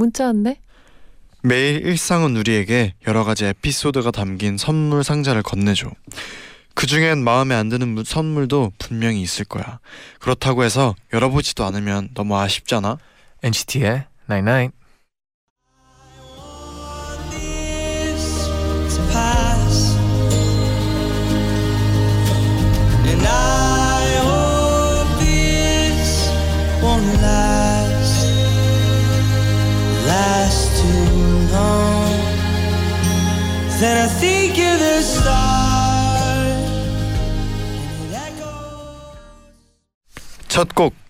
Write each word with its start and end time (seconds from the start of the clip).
문자 0.00 0.24
왔네. 0.24 0.56
매일 1.42 1.84
일상은 1.86 2.34
우리에게 2.36 2.94
여러 3.06 3.22
가지 3.24 3.44
에피소드가 3.44 4.10
담긴 4.10 4.56
선물 4.56 5.04
상자를 5.04 5.42
건네줘. 5.42 5.90
그 6.74 6.86
중엔 6.86 7.22
마음에 7.22 7.54
안 7.54 7.68
드는 7.68 7.88
무- 7.88 8.04
선물도 8.04 8.72
분명히 8.78 9.20
있을 9.20 9.44
거야. 9.44 9.78
그렇다고 10.20 10.64
해서 10.64 10.94
열어보지도 11.12 11.64
않으면 11.64 12.08
너무 12.14 12.38
아쉽잖아. 12.38 12.96
NCT의 13.42 14.04
Night 14.30 14.50
Night. 14.50 14.72
to 14.72 14.79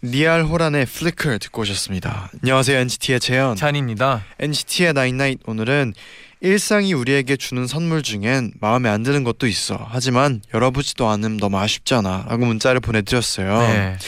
니알 0.02 0.44
호란의 0.44 0.82
Flicker 0.82 1.38
듣고 1.38 1.62
오셨습니다. 1.62 2.30
안녕하세요 2.42 2.78
NCT의 2.78 3.20
재현. 3.20 3.54
쟈니입니다. 3.56 4.22
NCT의 4.38 4.94
night 4.94 5.17
night 5.17 5.40
오늘은 5.46 5.92
일상이 6.40 6.94
우리에게 6.94 7.36
주는 7.36 7.66
선물 7.66 8.02
중엔 8.02 8.52
마음에 8.60 8.88
안 8.88 9.02
드는 9.02 9.24
것도 9.24 9.46
있어. 9.46 9.86
하지만 9.90 10.40
열어보지도 10.54 11.06
않으면 11.06 11.36
너무 11.36 11.58
아쉽잖아. 11.58 12.24
라고 12.28 12.46
문자를 12.46 12.80
보내드렸어요. 12.80 13.58
네. 13.60 13.98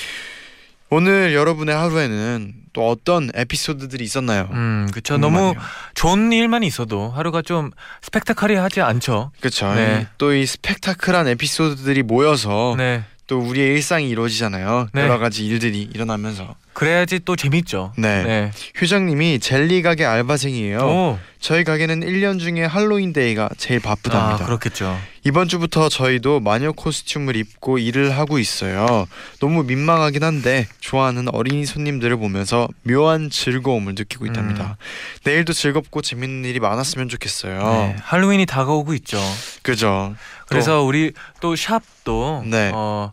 오늘 0.89 1.35
여러분의 1.35 1.75
하루에는 1.75 2.55
또 2.73 2.89
어떤 2.89 3.31
에피소드들이 3.35 4.03
있었나요? 4.03 4.49
음, 4.53 4.89
그쵸. 4.93 5.19
너무. 5.19 5.55
좋은 5.95 6.33
일만 6.33 6.63
있어도 6.63 7.11
하루가 7.11 7.43
좀 7.43 7.71
스펙타클하지 8.01 8.81
않죠. 8.81 9.31
그쵸. 9.41 9.75
네. 9.75 10.07
또이 10.17 10.47
스펙타클한 10.47 11.29
에피소드들이 11.29 12.03
모여서 12.03 12.75
네. 12.79 13.05
또 13.27 13.39
우리의 13.41 13.75
일상이 13.75 14.09
이루어지잖아요. 14.09 14.89
네. 14.93 15.03
여러 15.03 15.19
가지 15.19 15.47
일들이 15.47 15.89
일어나면서. 15.93 16.55
그래야지 16.73 17.21
또 17.25 17.37
재밌죠. 17.37 17.93
네. 17.97 18.23
네. 18.23 18.51
효정님이 18.81 19.41
젤리 19.41 19.83
가게 19.83 20.05
알바생이에요. 20.05 20.79
오. 20.79 21.19
저희 21.39 21.65
가게는 21.65 22.01
1년 22.01 22.39
중에 22.39 22.65
할로윈 22.65 23.13
데이가 23.13 23.49
제일 23.59 23.81
아, 23.81 23.91
바쁘답니다. 23.91 24.47
그렇겠죠. 24.47 24.97
이번 25.25 25.49
주부터 25.49 25.89
저희도 25.89 26.41
마녀 26.41 26.73
코스튬을 26.73 27.37
입고 27.37 27.79
일을 27.79 28.17
하고 28.17 28.39
있어요. 28.39 29.07
너무 29.41 29.65
민망하긴 29.65 30.23
한데 30.23 30.67
좋아하는 30.81 31.29
어린이 31.35 31.67
손님들을 31.67 32.17
보면서 32.17 32.69
묘한 32.85 33.29
즐거움을 33.29 33.95
느끼고 33.97 34.27
있답니다. 34.27 34.77
내일도 35.25 35.53
즐겁고 35.53 36.01
재밌는 36.01 36.49
일이 36.49 36.61
많았으면 36.61 37.09
좋겠어요. 37.09 37.59
네. 37.59 37.97
할로윈이 38.03 38.47
다가오고 38.47 38.95
있죠. 38.95 39.19
그죠? 39.63 40.15
그래서 40.47 40.83
우리 40.83 41.13
또 41.41 41.57
샵도 41.57 42.45
네. 42.47 42.71
어 42.75 43.13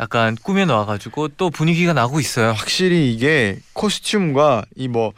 약간 0.00 0.36
꾸며 0.42 0.64
놔 0.64 0.86
가지고 0.86 1.28
또 1.28 1.50
분위기가 1.50 1.92
나고 1.92 2.18
있어요. 2.20 2.50
확실히 2.52 3.12
이게 3.14 3.58
코스튬과 3.74 4.64
이 4.76 4.88
뭐 4.88 5.12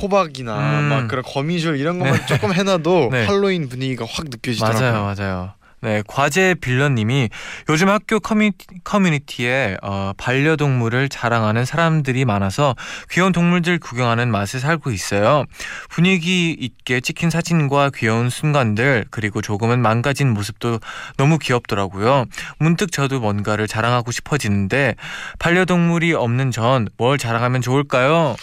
호박이나 0.00 0.80
음. 0.80 0.84
막 0.88 1.08
그런 1.08 1.22
거미줄 1.22 1.78
이런 1.78 1.98
것만 1.98 2.26
조금 2.26 2.54
해놔도 2.54 3.10
네. 3.12 3.26
할로윈 3.26 3.68
분위기가 3.68 4.06
확 4.08 4.24
느껴지더라고요. 4.24 4.90
맞아요, 4.92 5.14
맞아요. 5.14 5.52
네, 5.82 6.02
과제 6.06 6.54
빌런님이 6.54 7.28
요즘 7.68 7.88
학교 7.88 8.20
커뮤니티, 8.20 8.66
커뮤니티 8.84 9.46
에 9.46 9.76
어, 9.82 10.12
반려동물을 10.16 11.08
자랑하는 11.08 11.64
사람들이 11.64 12.24
많아서 12.24 12.76
귀여운 13.10 13.32
동물들 13.32 13.78
구경하는 13.78 14.30
맛에 14.30 14.60
살고 14.60 14.92
있어요. 14.92 15.44
분위기 15.90 16.52
있게 16.52 17.00
찍힌 17.00 17.30
사진과 17.30 17.90
귀여운 17.96 18.30
순간들 18.30 19.06
그리고 19.10 19.42
조금은 19.42 19.80
망가진 19.82 20.30
모습도 20.32 20.78
너무 21.16 21.38
귀엽더라고요. 21.38 22.26
문득 22.58 22.92
저도 22.92 23.18
뭔가를 23.18 23.66
자랑하고 23.66 24.12
싶어지는데 24.12 24.94
반려동물이 25.40 26.12
없는 26.14 26.50
전 26.52 26.86
뭘 26.96 27.18
자랑하면 27.18 27.60
좋을까요? 27.62 28.36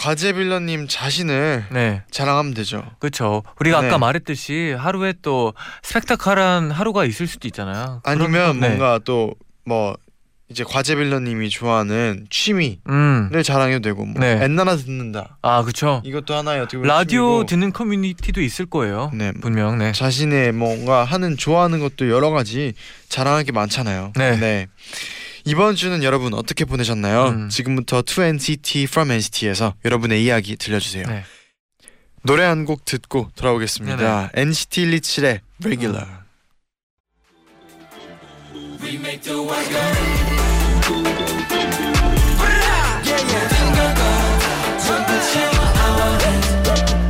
과제 0.00 0.32
빌런님 0.32 0.86
자신을 0.88 1.66
네. 1.70 2.02
자랑하면 2.10 2.54
되죠. 2.54 2.82
그렇죠. 3.00 3.42
우리가 3.60 3.82
네. 3.82 3.88
아까 3.88 3.98
말했듯이 3.98 4.72
하루에 4.72 5.12
또 5.20 5.52
스펙타클한 5.82 6.70
하루가 6.70 7.04
있을 7.04 7.26
수도 7.26 7.46
있잖아요. 7.48 8.00
아니면 8.04 8.30
그런- 8.32 8.60
네. 8.60 8.68
뭔가 8.68 8.98
또뭐 9.04 9.96
이제 10.48 10.64
과제 10.64 10.96
빌런님이 10.96 11.50
좋아하는 11.50 12.26
취미를 12.30 12.78
음. 12.88 13.30
자랑해도 13.44 13.82
되고 13.82 14.06
뭐 14.06 14.18
네. 14.18 14.42
엔나나 14.42 14.74
듣는다 14.76 15.36
아, 15.42 15.60
그렇죠. 15.62 16.00
이것도 16.02 16.34
하나의 16.34 16.62
어떻게 16.62 16.82
라디오 16.84 17.44
듣는 17.44 17.70
커뮤니티도 17.74 18.40
있을 18.40 18.64
거예요. 18.66 19.10
네. 19.12 19.32
분명. 19.32 19.76
네. 19.76 19.92
자신의 19.92 20.52
뭔가 20.52 21.04
하는 21.04 21.36
좋아하는 21.36 21.78
것도 21.78 22.08
여러 22.08 22.30
가지 22.30 22.72
자랑할 23.10 23.44
게 23.44 23.52
많잖아요. 23.52 24.12
네. 24.16 24.66
이번 25.44 25.74
주는 25.74 26.02
여러분 26.02 26.34
어떻게 26.34 26.64
보내셨나요? 26.64 27.28
음. 27.28 27.48
지금부터 27.48 28.02
2NCT 28.02 28.84
from 28.84 29.10
NCT에서 29.10 29.74
여러분의 29.84 30.22
이야기 30.24 30.56
들려주세요. 30.56 31.06
네. 31.06 31.24
노래 32.22 32.44
한 32.44 32.66
곡 32.66 32.84
듣고 32.84 33.30
돌아오겠습니다. 33.34 34.30
NCT 34.34 34.86
127의 34.86 35.40
Regular. 35.64 36.06
We 38.82 38.94
make 38.96 39.20
the 39.22 39.36
world 39.38 39.70
go. 39.70 39.80
모든 43.00 43.74
걸 43.74 43.94
전부채 44.78 45.50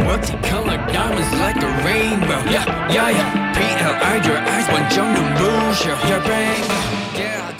Multicolored 0.00 0.92
diamonds 0.92 1.32
like 1.34 1.58
the 1.60 1.68
rainbow. 1.84 2.40
Yeah, 2.50 2.64
yeah, 2.90 3.10
yeah. 3.10 3.52
PLR, 3.54 4.24
your 4.26 4.38
eyes 4.38 4.68
완전 4.70 5.14
눈부셔. 5.14 5.90
Your 6.08 6.22
brain. 6.22 6.62
Yeah, 7.14 7.52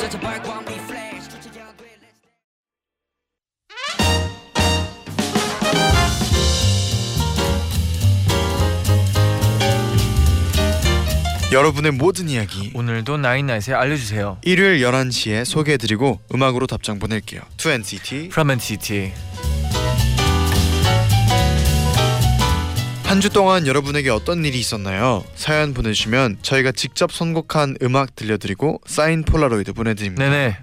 여러분의 11.52 11.90
모든 11.92 12.28
이야기 12.28 12.70
오늘도 12.74 13.16
나인나잇에 13.16 13.74
알려주세요. 13.74 14.38
일요일 14.44 14.80
11시에 14.82 15.44
소개해드리고 15.44 16.20
음악으로 16.32 16.66
답장 16.68 16.98
보낼게요. 17.00 17.40
2NCT 17.56 18.26
From 18.26 18.50
NCT. 18.52 19.12
한 23.04 23.20
주 23.20 23.28
동안 23.28 23.66
여러분에게 23.66 24.08
어떤 24.10 24.44
일이 24.44 24.60
있었나요? 24.60 25.24
사연 25.34 25.74
보내주시면 25.74 26.38
저희가 26.42 26.70
직접 26.70 27.10
선곡한 27.10 27.78
음악 27.82 28.14
들려드리고 28.14 28.80
사인 28.86 29.24
폴라로이드 29.24 29.72
보내드립니다. 29.72 30.22
네네. 30.24 30.56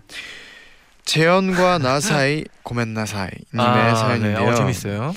재현과 1.03 1.79
나 1.79 1.99
사이 1.99 2.45
고멘나 2.63 3.05
사이 3.05 3.29
님의 3.53 3.95
사연인데요. 3.97 4.39
네. 4.39 4.45
어, 4.45 4.55
재밌어요. 4.55 5.13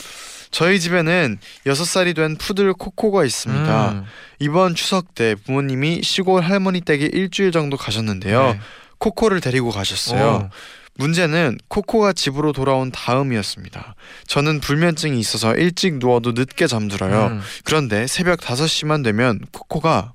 저희 0.51 0.81
집에는 0.81 1.39
6살이 1.67 2.15
된 2.17 2.37
푸들 2.37 2.73
코코가 2.73 3.25
있습니다. 3.25 3.91
음, 3.93 4.05
이번 4.41 4.75
추석 4.75 5.15
때 5.15 5.35
부모님이 5.35 6.03
시골 6.03 6.43
할머니 6.43 6.81
댁에 6.81 7.09
일주일 7.13 7.53
정도 7.53 7.77
가셨는데요. 7.77 8.53
네. 8.55 8.61
코코를 8.99 9.41
데리고 9.41 9.71
가셨어요. 9.71 10.49
오. 10.49 10.51
문제는 10.97 11.59
코코가 11.69 12.13
집으로 12.13 12.53
돌아온 12.53 12.91
다음이었습니다. 12.91 13.95
저는 14.27 14.61
불면증이 14.61 15.19
있어서 15.19 15.55
일찍 15.55 15.95
누워도 15.95 16.33
늦게 16.33 16.67
잠들어요. 16.67 17.29
음. 17.29 17.41
그런데 17.65 18.07
새벽 18.07 18.41
5시만 18.41 19.03
되면 19.03 19.41
코코가 19.53 20.13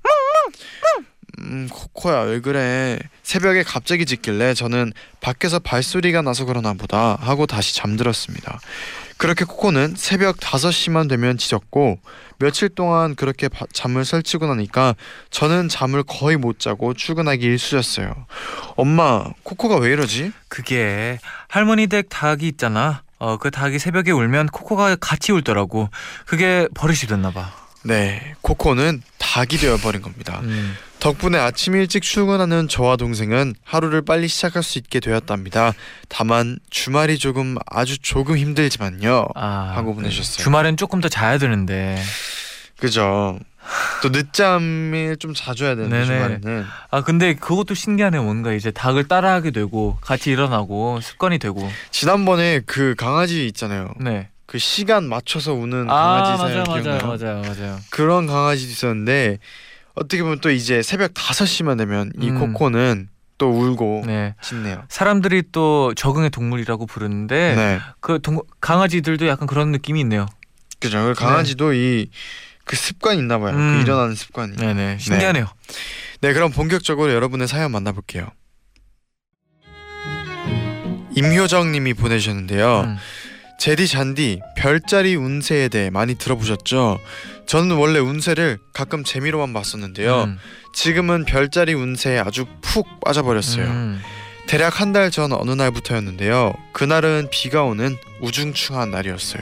음, 1.46 1.68
코코야 1.72 2.22
왜 2.22 2.40
그래? 2.40 3.00
새벽에 3.24 3.64
갑자기 3.64 4.06
짖길래 4.06 4.54
저는 4.54 4.94
밖에서 5.22 5.60
발소리가 5.60 6.22
나서 6.22 6.46
그러나 6.46 6.74
보다 6.74 7.16
하고 7.20 7.46
다시 7.46 7.76
잠들었습니다. 7.76 8.60
그렇게 9.18 9.46
코코는 9.46 9.94
새벽 9.96 10.38
5시만 10.38 11.08
되면 11.08 11.38
짖었고 11.38 12.00
며칠 12.38 12.68
동안 12.68 13.16
그렇게 13.16 13.48
바- 13.48 13.66
잠을 13.72 14.04
설치고 14.04 14.46
나니까 14.48 14.96
저는 15.30 15.70
잠을 15.70 16.04
거의 16.04 16.36
못 16.36 16.60
자고 16.60 16.94
출근하기 16.94 17.46
일쑤였어요. 17.46 18.14
엄마, 18.76 19.24
코코가 19.44 19.78
왜 19.78 19.92
이러지? 19.94 20.32
그게 20.50 21.18
할머니 21.48 21.88
댁 21.88 22.10
닭이 22.10 22.46
있잖아. 22.48 23.04
어, 23.18 23.38
그 23.38 23.52
닭이 23.52 23.80
새벽에 23.80 24.12
울면 24.12 24.48
코코가 24.48 24.98
같이 24.98 25.32
울더라고. 25.32 25.90
그게 26.26 26.68
버릇이 26.76 27.00
됐나 27.08 27.32
봐. 27.32 27.54
네, 27.84 28.34
코코는 28.42 29.02
닭이 29.20 29.58
되어버린 29.58 30.02
겁니다. 30.02 30.42
음. 30.44 30.76
덕분에 31.06 31.38
아침 31.38 31.76
일찍 31.76 32.02
출근하는 32.02 32.68
저와 32.68 32.96
동생은 32.96 33.54
하루를 33.64 34.02
빨리 34.02 34.28
시작할 34.28 34.64
수 34.64 34.80
있게 34.80 35.00
되었답니다. 35.00 35.74
다만 36.10 36.58
주말이 36.72 37.20
조금 37.20 37.58
아주 37.68 38.00
조금 38.00 38.38
힘들지만요. 38.38 39.28
아, 39.36 39.74
하고 39.76 39.94
보내주셨어요. 39.94 40.44
주말엔 40.44 40.78
조금 40.78 41.02
더 41.02 41.08
자야 41.08 41.38
되는데. 41.38 42.02
그죠. 42.80 43.38
또 44.02 44.10
늦잠을 44.10 45.18
좀 45.18 45.36
되는데 45.76 45.90
네네. 45.90 46.06
주말에는 46.06 46.66
아 46.90 47.02
근데 47.02 47.36
그것도 47.36 47.76
신기하네 47.76 48.20
뭔가 48.20 48.54
이제 48.54 48.72
닭을 48.72 49.08
따라하게 49.08 49.52
되고 49.52 50.00
같이 50.02 50.32
일어나고 50.32 51.02
습관이 51.02 51.38
되고. 51.38 51.70
지난번에 51.92 52.62
그 52.66 52.96
강아지 52.98 53.46
있잖아요. 53.46 53.94
네. 54.00 54.30
그 54.48 54.58
시간 54.58 55.04
맞춰서 55.04 55.54
우는 55.54 55.88
아 55.88 55.94
강아지 55.94 56.32
맞아요 56.32 56.38
사연 56.38 56.64
맞아요 56.68 56.82
기억나요? 56.82 57.18
맞아요 57.18 57.42
맞아요. 57.42 57.80
그런 57.92 58.26
강아지도 58.26 58.72
있었는데 58.72 59.38
어떻게 59.96 60.22
보면 60.24 60.40
또 60.40 60.50
이제 60.52 60.82
새벽 60.82 61.14
5시만 61.14 61.78
되면 61.78 62.12
이 62.20 62.30
음. 62.30 62.40
코코는 62.40 63.10
또 63.38 63.50
울고 63.50 64.04
네. 64.06 64.36
짖네요. 64.42 64.84
사람들이 64.90 65.44
또 65.52 65.94
적응의 65.96 66.30
동물이라고 66.30 66.86
부르는데 66.86 67.56
네. 67.56 67.80
그 68.00 68.20
동, 68.22 68.40
강아지들도 68.62 69.28
약간 69.28 69.48
그런 69.48 69.72
느낌이 69.72 70.00
있네요. 70.02 70.26
그죠. 70.80 71.04
그 71.04 71.14
강아지도 71.14 71.74
이 71.74 72.10
그 72.66 72.76
습관이 72.76 73.20
있나 73.20 73.38
봐요. 73.40 73.56
음. 73.56 73.78
그 73.78 73.82
일어나는 73.84 74.16
습관이. 74.16 74.58
네네 74.58 74.98
신기하네요. 75.00 75.46
네, 76.22 76.34
그럼 76.34 76.52
본격적으로 76.52 77.14
여러분의 77.14 77.48
사연 77.48 77.72
만나볼게요. 77.72 78.28
임효정 81.16 81.72
님이 81.72 81.94
보내주셨는데요. 81.94 82.82
음. 82.82 82.98
제디 83.60 83.88
잔디 83.88 84.42
별자리 84.58 85.16
운세에 85.16 85.70
대해 85.70 85.90
많이 85.90 86.16
들어보셨죠? 86.16 87.00
저는 87.46 87.76
원래 87.76 88.00
운세를 88.00 88.60
가끔 88.74 89.04
재미로만 89.04 89.54
봤었는데요. 89.54 90.24
음. 90.24 90.38
지금은 90.74 91.26
별자리 91.26 91.74
운세에 91.74 92.20
아주 92.20 92.46
푹 92.62 93.00
빠져버렸어요. 93.02 93.66
음. 93.66 94.02
대략 94.48 94.80
한 94.82 94.94
달 94.94 95.10
전 95.12 95.32
어느 95.32 95.52
날부터였는데요. 95.52 96.54
그날은 96.74 97.30
비가 97.32 97.64
오는 97.64 97.98
우중충한 98.22 98.92
날이었어요. 98.92 99.42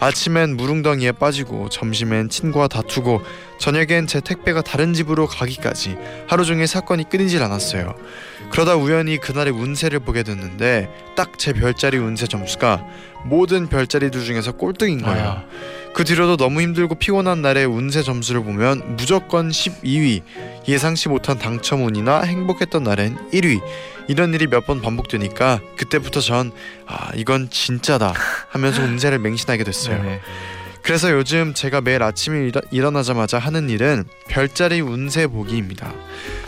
아침엔 0.00 0.56
무릉덩이에 0.56 1.12
빠지고 1.12 1.68
점심엔 1.68 2.28
친구와 2.28 2.66
다투고 2.66 3.22
저녁엔 3.58 4.08
제 4.08 4.20
택배가 4.20 4.60
다른 4.62 4.94
집으로 4.94 5.26
가기까지 5.28 5.96
하루 6.26 6.44
종일 6.44 6.66
사건이 6.66 7.08
끊이질 7.08 7.40
않았어요. 7.42 7.94
그러다 8.50 8.74
우연히 8.76 9.18
그날의 9.18 9.52
운세를 9.52 10.00
보게 10.00 10.22
됐는데 10.24 10.88
딱 11.16 11.32
제 11.38 11.52
별자리 11.52 11.98
운세 11.98 12.26
점수가 12.26 12.84
모든 13.24 13.68
별자리들 13.68 14.24
중에서 14.24 14.52
꼴등인 14.52 15.02
거예요. 15.02 15.24
아, 15.24 15.44
그 15.94 16.04
뒤로도 16.04 16.38
너무 16.38 16.62
힘들고 16.62 16.94
피곤한 16.94 17.42
날의 17.42 17.66
운세 17.66 18.02
점수를 18.02 18.42
보면 18.42 18.96
무조건 18.96 19.50
12위, 19.50 20.22
예상치 20.66 21.08
못한 21.10 21.38
당첨 21.38 21.84
운이나 21.84 22.22
행복했던 22.22 22.82
날엔 22.82 23.30
1위. 23.32 23.60
이런 24.08 24.32
일이 24.34 24.46
몇 24.46 24.66
번 24.66 24.80
반복되니까 24.80 25.60
그때부터 25.76 26.20
전 26.20 26.50
아, 26.86 27.10
이건 27.14 27.50
진짜다 27.50 28.14
하면서 28.48 28.82
운세를 28.82 29.18
맹신하게 29.18 29.64
됐어요. 29.64 30.00
네네. 30.02 30.20
그래서 30.82 31.12
요즘 31.12 31.54
제가 31.54 31.80
매일 31.80 32.02
아침에 32.02 32.48
일어, 32.48 32.60
일어나자마자 32.72 33.38
하는 33.38 33.70
일은 33.70 34.04
별자리 34.28 34.80
운세 34.80 35.28
보기입니다. 35.28 35.92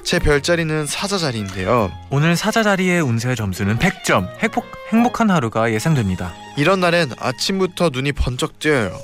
제 0.03 0.19
별자리는 0.19 0.87
사자 0.87 1.19
자리인데요. 1.19 1.93
오늘 2.11 2.35
사자 2.35 2.63
자리의 2.65 3.01
운세 3.03 3.35
점수는 3.37 3.79
100점. 3.79 4.27
행복 4.41 4.65
행복한 4.93 5.31
하루가 5.31 5.73
예상됩니다. 5.73 6.33
이런 6.57 6.81
날엔 6.81 7.13
아침부터 7.19 7.91
눈이 7.93 8.13
번쩍 8.13 8.59
뜨여요. 8.59 8.99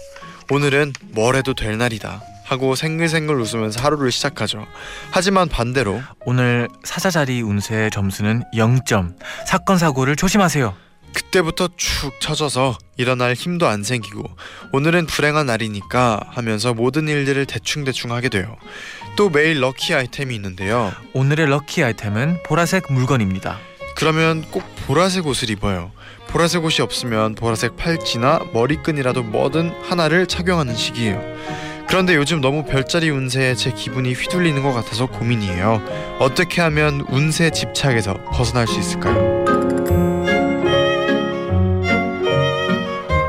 오늘은 0.50 0.92
뭘 1.12 1.36
해도 1.36 1.54
될 1.54 1.78
날이다 1.78 2.22
하고 2.44 2.74
생글생글 2.74 3.40
웃으면서 3.40 3.80
하루를 3.80 4.10
시작하죠. 4.10 4.66
하지만 5.12 5.48
반대로 5.48 6.02
오늘 6.26 6.68
사자 6.82 7.08
자리 7.08 7.40
운세 7.40 7.90
점수는 7.92 8.42
0점. 8.54 9.14
사건 9.46 9.78
사고를 9.78 10.16
조심하세요. 10.16 10.74
그때부터 11.14 11.68
축 11.76 12.20
처져서 12.20 12.76
일어날 12.96 13.34
힘도 13.34 13.68
안 13.68 13.84
생기고 13.84 14.24
오늘은 14.72 15.06
불행한 15.06 15.46
날이니까 15.46 16.20
하면서 16.26 16.74
모든 16.74 17.06
일들을 17.06 17.46
대충대충 17.46 18.10
하게 18.10 18.28
돼요. 18.28 18.56
또 19.14 19.28
매일 19.30 19.60
럭키 19.60 19.94
아이템이 19.94 20.34
있는데요. 20.34 20.92
오늘의 21.12 21.46
럭키 21.46 21.84
아이템은 21.84 22.42
보라색 22.44 22.92
물건입니다. 22.92 23.58
그러면 23.94 24.42
꼭 24.50 24.64
보라색 24.86 25.26
옷을 25.26 25.50
입어요. 25.50 25.92
보라색 26.32 26.64
옷이 26.64 26.76
없으면 26.80 27.34
보라색 27.34 27.76
팔찌나 27.76 28.40
머리끈이라도 28.52 29.22
뭐든 29.24 29.72
하나를 29.82 30.26
착용하는 30.26 30.76
시기예요. 30.76 31.20
그런데 31.88 32.14
요즘 32.14 32.40
너무 32.40 32.64
별자리 32.64 33.10
운세에 33.10 33.56
제 33.56 33.72
기분이 33.72 34.12
휘둘리는 34.12 34.62
것 34.62 34.72
같아서 34.72 35.06
고민이에요. 35.06 35.82
어떻게 36.20 36.60
하면 36.62 37.04
운세 37.08 37.50
집착에서 37.50 38.14
벗어날 38.32 38.68
수 38.68 38.78
있을까요? 38.78 39.40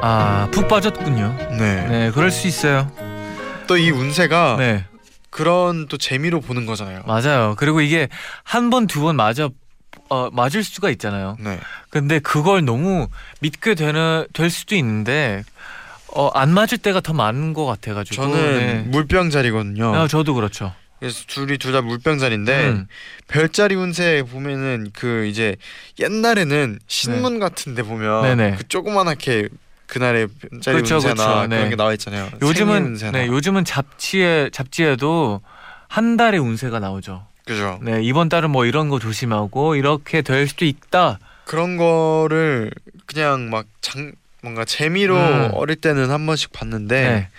아, 0.03 0.47
푹 0.51 0.67
빠졌군요. 0.67 1.35
네. 1.57 1.87
네, 1.87 2.11
그럴 2.11 2.29
수 2.31 2.47
있어요. 2.47 2.91
또 3.67 3.77
이 3.77 3.89
운세가 3.89 4.57
네, 4.59 4.83
그런 5.29 5.87
또 5.87 5.97
재미로 5.97 6.41
보는 6.41 6.65
거잖아요. 6.65 7.01
맞아요. 7.07 7.55
그리고 7.57 7.79
이게 7.81 8.09
한 8.43 8.69
번, 8.69 8.85
두 8.85 9.01
번 9.01 9.15
맞아 9.15 9.49
어, 10.11 10.29
맞을 10.33 10.61
수가 10.65 10.89
있잖아요. 10.89 11.37
네. 11.39 11.57
근데 11.89 12.19
그걸 12.19 12.65
너무 12.65 13.07
믿게 13.39 13.75
되는 13.75 14.25
될 14.33 14.49
수도 14.49 14.75
있는데 14.75 15.43
어, 16.13 16.27
안 16.33 16.49
맞을 16.53 16.77
때가 16.77 16.99
더 16.99 17.13
많은 17.13 17.53
것 17.53 17.65
같아가지고. 17.65 18.15
저는 18.15 18.57
네. 18.57 18.83
물병자리거든요. 18.89 19.95
아, 19.95 20.07
저도 20.09 20.33
그렇죠. 20.33 20.73
그래서 20.99 21.23
둘이 21.27 21.57
둘 21.57 21.71
다 21.71 21.81
물병자리인데 21.81 22.67
음. 22.67 22.87
별자리 23.29 23.75
운세 23.75 24.23
보면은 24.29 24.89
그 24.93 25.25
이제 25.27 25.55
옛날에는 25.97 26.79
신문 26.87 27.39
같은데 27.39 27.81
보면 27.81 28.23
네. 28.23 28.35
네네. 28.35 28.57
그 28.57 28.67
조그만하게 28.67 29.47
그날의 29.87 30.27
별자리 30.27 30.81
그쵸, 30.81 30.95
운세나 30.95 31.13
그쵸. 31.13 31.25
그런 31.27 31.49
네. 31.49 31.69
게 31.69 31.75
나와 31.77 31.93
있잖아요. 31.93 32.29
요즘은. 32.41 32.95
네, 33.13 33.27
요즘은 33.27 33.63
잡지에 33.63 34.49
잡지에도 34.51 35.39
한 35.87 36.17
달의 36.17 36.39
운세가 36.41 36.79
나오죠. 36.79 37.25
그죠. 37.45 37.79
네, 37.81 38.01
이번 38.03 38.29
달은 38.29 38.49
뭐 38.51 38.65
이런 38.65 38.89
거 38.89 38.99
조심하고 38.99 39.75
이렇게 39.75 40.21
될 40.21 40.47
수도 40.47 40.65
있다. 40.65 41.19
그런 41.45 41.77
거를 41.77 42.71
그냥 43.05 43.49
막 43.49 43.65
장 43.81 44.13
뭔가 44.41 44.65
재미로 44.65 45.15
음. 45.15 45.51
어릴 45.53 45.75
때는 45.75 46.09
한 46.09 46.25
번씩 46.25 46.51
봤는데 46.51 47.01
네. 47.01 47.29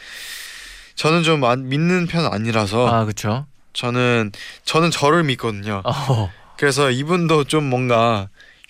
저는 0.95 1.23
좀 1.23 1.45
안, 1.45 1.69
믿는 1.69 2.07
편 2.07 2.27
아니라서 2.33 2.87
아, 2.87 3.05
그렇죠. 3.05 3.47
저는 3.73 4.33
저는 4.65 4.91
저를 4.91 5.25
믿거든요. 5.25 5.83
어. 5.85 6.33
그래서 6.59 6.91
이분도 6.91 7.45
좀 7.45 7.65
뭔가 7.65 8.29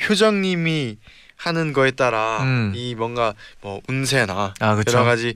효정님이 0.08 0.98
하는 1.36 1.72
거에 1.72 1.90
따라 1.90 2.42
음. 2.42 2.72
이 2.74 2.94
뭔가 2.94 3.34
뭐 3.60 3.80
운세나 3.88 4.54
아. 4.58 4.82
여러 4.86 5.04
가지 5.04 5.34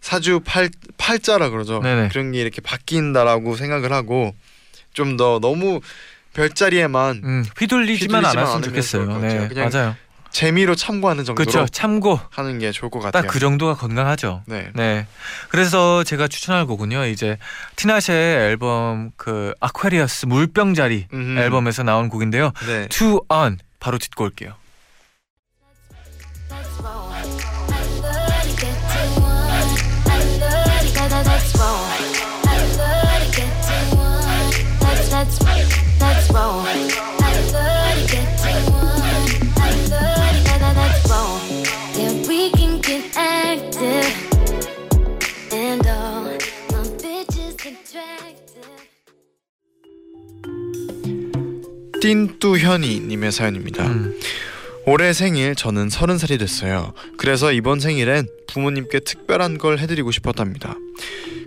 사주 0.00 0.40
팔 0.44 0.70
팔자라 0.96 1.50
그러죠. 1.50 1.80
네네. 1.80 2.08
그런 2.08 2.32
게 2.32 2.40
이렇게 2.40 2.60
바뀐다라고 2.62 3.56
생각을 3.56 3.92
하고 3.92 4.34
좀 4.98 5.16
더 5.16 5.38
너무 5.40 5.80
별자리에만 6.34 7.22
음, 7.24 7.44
휘둘리지만 7.58 8.24
휘둘리지만 8.24 8.24
않았으면 8.26 8.62
좋겠어요. 8.62 9.18
네, 9.18 9.48
맞아요. 9.68 9.96
재미로 10.30 10.74
참고하는 10.74 11.24
정도로 11.24 11.50
그렇죠. 11.50 11.66
참고 11.68 12.20
하는 12.30 12.58
게 12.58 12.70
좋을 12.70 12.90
것 12.90 13.00
같아요. 13.00 13.22
딱 13.22 13.32
그 13.32 13.38
정도가 13.40 13.74
건강하죠. 13.74 14.42
네. 14.46 14.68
네. 14.74 15.06
그래서 15.48 16.04
제가 16.04 16.28
추천할 16.28 16.66
곡은요. 16.66 17.06
이제 17.06 17.38
티나샤의 17.76 18.36
앨범 18.50 19.10
그 19.16 19.54
아쿠아리어스 19.60 20.26
물병자리 20.26 21.06
음흠. 21.12 21.38
앨범에서 21.38 21.82
나온 21.82 22.08
곡인데요. 22.10 22.52
네. 22.66 22.86
To 22.88 23.24
On 23.32 23.58
바로 23.80 23.96
듣고 23.98 24.24
올게요. 24.24 24.52
띵뚜현이님의 52.08 53.30
사연입니다. 53.32 53.86
음. 53.86 54.18
올해 54.86 55.12
생일 55.12 55.54
저는 55.54 55.90
서른 55.90 56.16
살이 56.16 56.38
됐어요. 56.38 56.94
그래서 57.18 57.52
이번 57.52 57.80
생일엔 57.80 58.26
부모님께 58.46 59.00
특별한 59.00 59.58
걸 59.58 59.78
해드리고 59.78 60.10
싶었답니다. 60.10 60.74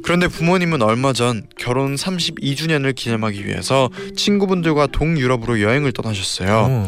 그런데 0.04 0.28
부모님은 0.28 0.84
얼마 0.84 1.14
전 1.14 1.48
결혼 1.58 1.96
32주년을 1.96 2.94
기념하기 2.94 3.48
위해서 3.48 3.90
친구분들과 4.16 4.88
동유럽으로 4.88 5.62
여행을 5.62 5.94
떠나셨어요. 5.94 6.86
오. 6.86 6.88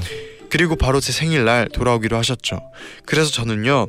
그리고 0.51 0.75
바로 0.75 0.99
제 0.99 1.11
생일날 1.11 1.69
돌아오기로 1.73 2.15
하셨죠. 2.17 2.61
그래서 3.07 3.31
저는요. 3.31 3.87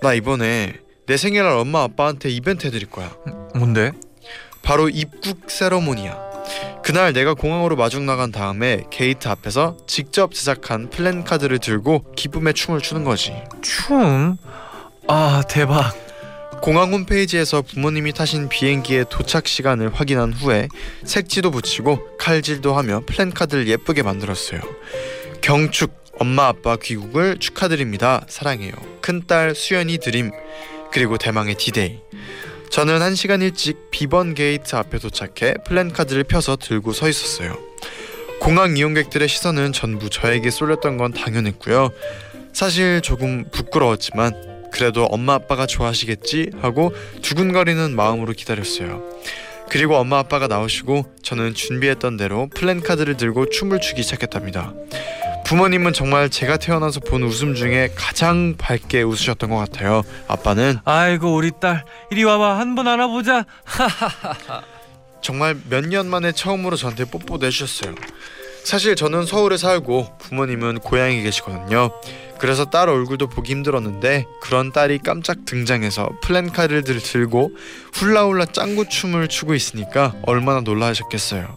나 0.00 0.14
이번에 0.14 0.74
내 1.06 1.16
생일날 1.16 1.52
엄마 1.56 1.82
아빠한테 1.82 2.30
이벤트 2.30 2.68
해드릴 2.68 2.86
거야. 2.86 3.12
뭔데? 3.56 3.90
바로 4.62 4.88
입국 4.88 5.50
세러모니야. 5.50 6.25
그날 6.82 7.12
내가 7.12 7.34
공항으로 7.34 7.76
마중 7.76 8.06
나간 8.06 8.30
다음에 8.30 8.84
게이트 8.90 9.28
앞에서 9.28 9.76
직접 9.86 10.32
제작한 10.34 10.88
플랜카드를 10.90 11.58
들고 11.58 12.12
기쁨의 12.14 12.54
춤을 12.54 12.80
추는 12.80 13.04
거지. 13.04 13.34
춤? 13.62 14.36
아 15.08 15.42
대박. 15.48 15.94
공항 16.62 16.92
홈페이지에서 16.92 17.62
부모님이 17.62 18.12
타신 18.12 18.48
비행기의 18.48 19.06
도착 19.10 19.46
시간을 19.46 19.94
확인한 19.94 20.32
후에 20.32 20.68
색지도 21.04 21.50
붙이고 21.50 22.16
칼질도 22.18 22.74
하며 22.76 23.02
플랜카드를 23.06 23.68
예쁘게 23.68 24.02
만들었어요. 24.02 24.60
경축 25.42 26.06
엄마 26.18 26.46
아빠 26.46 26.76
귀국을 26.76 27.38
축하드립니다. 27.38 28.24
사랑해요. 28.28 28.72
큰딸 29.00 29.54
수연이 29.54 29.98
드림 29.98 30.30
그리고 30.90 31.18
대망의 31.18 31.56
디데이. 31.56 32.00
저는 32.70 33.00
한 33.00 33.14
시간 33.14 33.42
일찍 33.42 33.90
B번 33.90 34.34
게이트 34.34 34.76
앞에 34.76 34.98
도착해 34.98 35.54
플랜카드를 35.66 36.24
펴서 36.24 36.56
들고 36.56 36.92
서 36.92 37.08
있었어요. 37.08 37.56
공항 38.40 38.76
이용객들의 38.76 39.26
시선은 39.28 39.72
전부 39.72 40.10
저에게 40.10 40.50
쏠렸던 40.50 40.98
건 40.98 41.12
당연했고요. 41.12 41.90
사실 42.52 43.00
조금 43.00 43.44
부끄러웠지만 43.50 44.68
그래도 44.72 45.04
엄마 45.04 45.34
아빠가 45.34 45.66
좋아하시겠지 45.66 46.50
하고 46.60 46.92
두근거리는 47.22 47.94
마음으로 47.94 48.32
기다렸어요. 48.34 49.02
그리고 49.68 49.96
엄마 49.96 50.18
아빠가 50.18 50.46
나오시고 50.46 51.14
저는 51.22 51.54
준비했던 51.54 52.16
대로 52.16 52.48
플랜카드를 52.54 53.16
들고 53.16 53.48
춤을 53.50 53.80
추기 53.80 54.02
시작했답니다. 54.02 54.74
부모님은 55.46 55.92
정말 55.92 56.28
제가 56.28 56.56
태어나서 56.56 56.98
본 57.00 57.22
웃음 57.22 57.54
중에 57.54 57.90
가장 57.94 58.56
밝게 58.58 59.02
웃으셨던 59.02 59.48
것 59.50 59.56
같아요. 59.56 60.02
아빠는 60.26 60.78
아이고 60.84 61.34
우리 61.36 61.52
딸 61.60 61.84
이리 62.10 62.24
와봐 62.24 62.58
한 62.58 62.74
번 62.74 62.88
안아보자. 62.88 63.44
정말 65.22 65.56
몇 65.70 65.86
년 65.86 66.08
만에 66.08 66.32
처음으로 66.32 66.76
저한테 66.76 67.04
뽀뽀도 67.04 67.46
해주셨어요. 67.46 67.94
사실 68.64 68.96
저는 68.96 69.24
서울에 69.24 69.56
살고 69.56 70.18
부모님은 70.18 70.80
고향에 70.80 71.22
계시거든요. 71.22 71.90
그래서 72.38 72.64
딸 72.64 72.88
얼굴도 72.88 73.28
보기 73.28 73.52
힘들었는데 73.52 74.26
그런 74.42 74.72
딸이 74.72 74.98
깜짝 74.98 75.44
등장해서 75.46 76.08
플랜카드를 76.22 76.82
들고 76.82 77.52
훌라훌라 77.94 78.46
짱구 78.46 78.88
춤을 78.88 79.28
추고 79.28 79.54
있으니까 79.54 80.12
얼마나 80.26 80.60
놀라셨겠어요. 80.60 81.56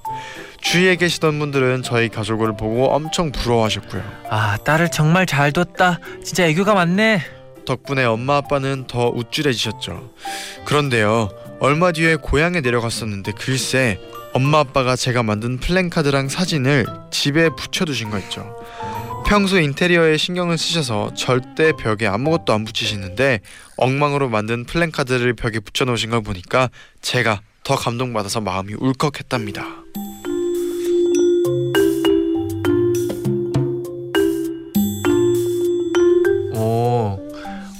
주위에 0.61 0.95
계시던 0.95 1.39
분들은 1.39 1.83
저희 1.83 2.09
가족을 2.09 2.55
보고 2.57 2.91
엄청 2.91 3.31
부러워하셨고요. 3.31 4.03
아 4.29 4.57
딸을 4.57 4.91
정말 4.91 5.25
잘 5.25 5.51
뒀다. 5.51 5.99
진짜 6.23 6.45
애교가 6.45 6.73
많네. 6.73 7.21
덕분에 7.65 8.03
엄마 8.03 8.37
아빠는 8.37 8.87
더 8.87 9.09
우쭐해지셨죠. 9.09 10.11
그런데요, 10.65 11.29
얼마 11.59 11.91
뒤에 11.91 12.15
고향에 12.15 12.61
내려갔었는데 12.61 13.33
글쎄 13.33 13.99
엄마 14.33 14.59
아빠가 14.59 14.95
제가 14.95 15.23
만든 15.23 15.59
플랜카드랑 15.59 16.29
사진을 16.29 16.85
집에 17.11 17.49
붙여두신 17.49 18.09
거 18.09 18.19
있죠. 18.19 18.55
평소 19.27 19.59
인테리어에 19.59 20.17
신경을 20.17 20.57
쓰셔서 20.57 21.13
절대 21.13 21.71
벽에 21.73 22.07
아무것도 22.07 22.51
안 22.53 22.65
붙이시는데 22.65 23.41
엉망으로 23.77 24.29
만든 24.29 24.65
플랜카드를 24.65 25.35
벽에 25.35 25.59
붙여놓으신 25.59 26.09
걸 26.09 26.21
보니까 26.21 26.69
제가 27.01 27.41
더 27.63 27.75
감동받아서 27.75 28.41
마음이 28.41 28.73
울컥했답니다. 28.79 29.63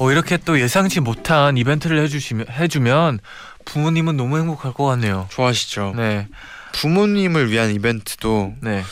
어, 0.09 0.11
이렇게 0.11 0.37
또 0.37 0.59
예상치 0.59 0.99
못한 0.99 1.57
이벤트를 1.57 2.01
해주시면 2.03 2.47
해주면 2.49 3.19
부모님은 3.65 4.17
너무 4.17 4.37
행복할 4.37 4.73
것 4.73 4.85
같네요. 4.85 5.27
좋아하시죠? 5.31 5.93
네, 5.95 6.27
부모님을 6.73 7.51
위한 7.51 7.71
이벤트도 7.71 8.55
네. 8.61 8.83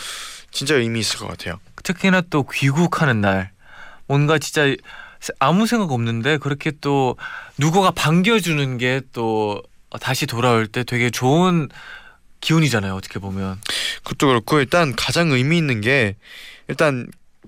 진짜 0.51 0.75
의미 0.75 0.99
있을 0.99 1.19
것 1.19 1.27
같아요. 1.27 1.59
특히나 1.83 2.21
또 2.29 2.43
귀국하는 2.47 3.21
날 3.21 3.51
뭔가 4.07 4.37
진짜 4.39 4.75
아무 5.39 5.65
생각 5.65 5.91
없는데 5.91 6.37
그렇게 6.37 6.71
또 6.81 7.17
누구가 7.57 7.91
반겨주는 7.91 8.77
게 8.77 9.01
또 9.13 9.63
다시 10.01 10.25
돌아올 10.25 10.67
때 10.67 10.83
되게 10.83 11.09
좋은 11.09 11.69
기운이잖아요. 12.41 12.93
어떻게 12.93 13.19
보면. 13.19 13.59
그것도 14.03 14.27
그렇고 14.27 14.59
일단 14.59 14.95
가장 14.95 15.31
의미 15.31 15.57
있는 15.57 15.81
게 15.81 16.15
일단 16.67 17.07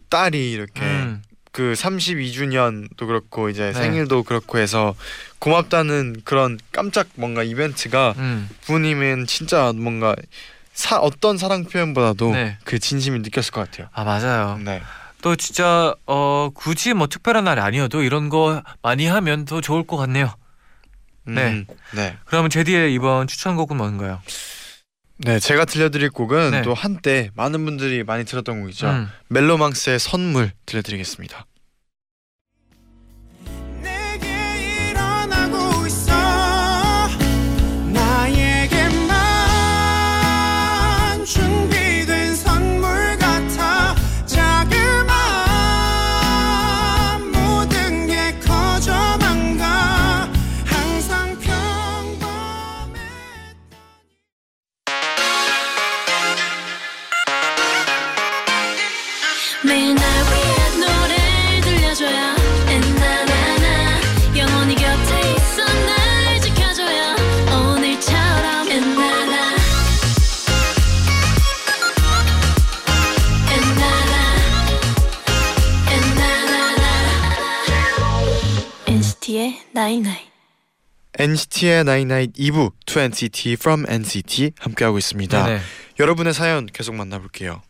딸이 0.09 0.51
이렇게 0.51 0.81
음, 0.81 1.21
그 1.51 1.73
32주년도 1.73 3.07
그렇고 3.07 3.49
이제 3.49 3.67
네. 3.67 3.73
생일도 3.73 4.23
그렇고 4.23 4.57
해서 4.57 4.95
고맙다는 5.39 6.21
그런 6.23 6.59
깜짝 6.71 7.07
뭔가 7.15 7.43
이벤트가 7.43 8.13
음, 8.17 8.49
부모님은 8.61 9.25
진짜 9.25 9.73
뭔가 9.75 10.15
사 10.73 10.97
어떤 10.97 11.37
사랑 11.37 11.65
표현보다도 11.65 12.31
네. 12.31 12.57
그 12.63 12.79
진심이 12.79 13.19
느꼈을 13.19 13.51
것 13.51 13.69
같아요. 13.69 13.89
아 13.93 14.03
맞아요. 14.03 14.57
네. 14.63 14.81
또 15.21 15.35
진짜 15.35 15.93
어 16.05 16.49
굳이 16.53 16.93
뭐 16.93 17.07
특별한 17.07 17.43
날이 17.43 17.59
아니어도 17.59 18.03
이런 18.03 18.29
거 18.29 18.61
많이 18.81 19.05
하면 19.05 19.45
더 19.45 19.59
좋을 19.59 19.85
것 19.85 19.97
같네요. 19.97 20.33
네. 21.25 21.49
음, 21.49 21.65
네. 21.91 22.17
그러면 22.25 22.49
제디의 22.49 22.93
이번 22.93 23.27
추천곡은 23.27 23.75
뭔가요? 23.75 24.21
네, 25.19 25.39
제가 25.39 25.65
들려드릴 25.65 26.11
곡은 26.11 26.51
네. 26.51 26.61
또 26.61 26.73
한때 26.73 27.29
많은 27.35 27.65
분들이 27.65 28.03
많이 28.03 28.23
들었던 28.23 28.61
곡이죠. 28.61 28.87
음. 28.87 29.09
멜로망스의 29.27 29.99
선물 29.99 30.51
들려드리겠습니다. 30.65 31.45
매일 59.69 59.93
날 59.93 60.03
위한 60.03 60.79
노래를 60.79 61.61
들려줘요 61.61 62.35
엔나나나 62.69 64.01
영원히 64.35 64.73
곁에 64.73 65.19
있어 65.35 65.63
날 65.63 66.41
지켜줘요 66.41 67.15
오늘처럼 67.55 68.67
엔나나 68.67 69.55
엔나나 73.51 74.13
엔나나나 75.91 76.85
NCT의 78.87 79.61
나이나이 79.71 80.29
NCT의 81.19 81.83
나이나잇 81.83 82.33
2부 82.33 82.71
2NCT 82.87 83.53
from 83.53 83.85
NCT 83.87 84.53
함께하고 84.57 84.97
있습니다. 84.97 85.45
네네. 85.45 85.59
여러분의 85.99 86.33
사연 86.33 86.65
계속 86.65 86.95
만나볼게요. 86.95 87.61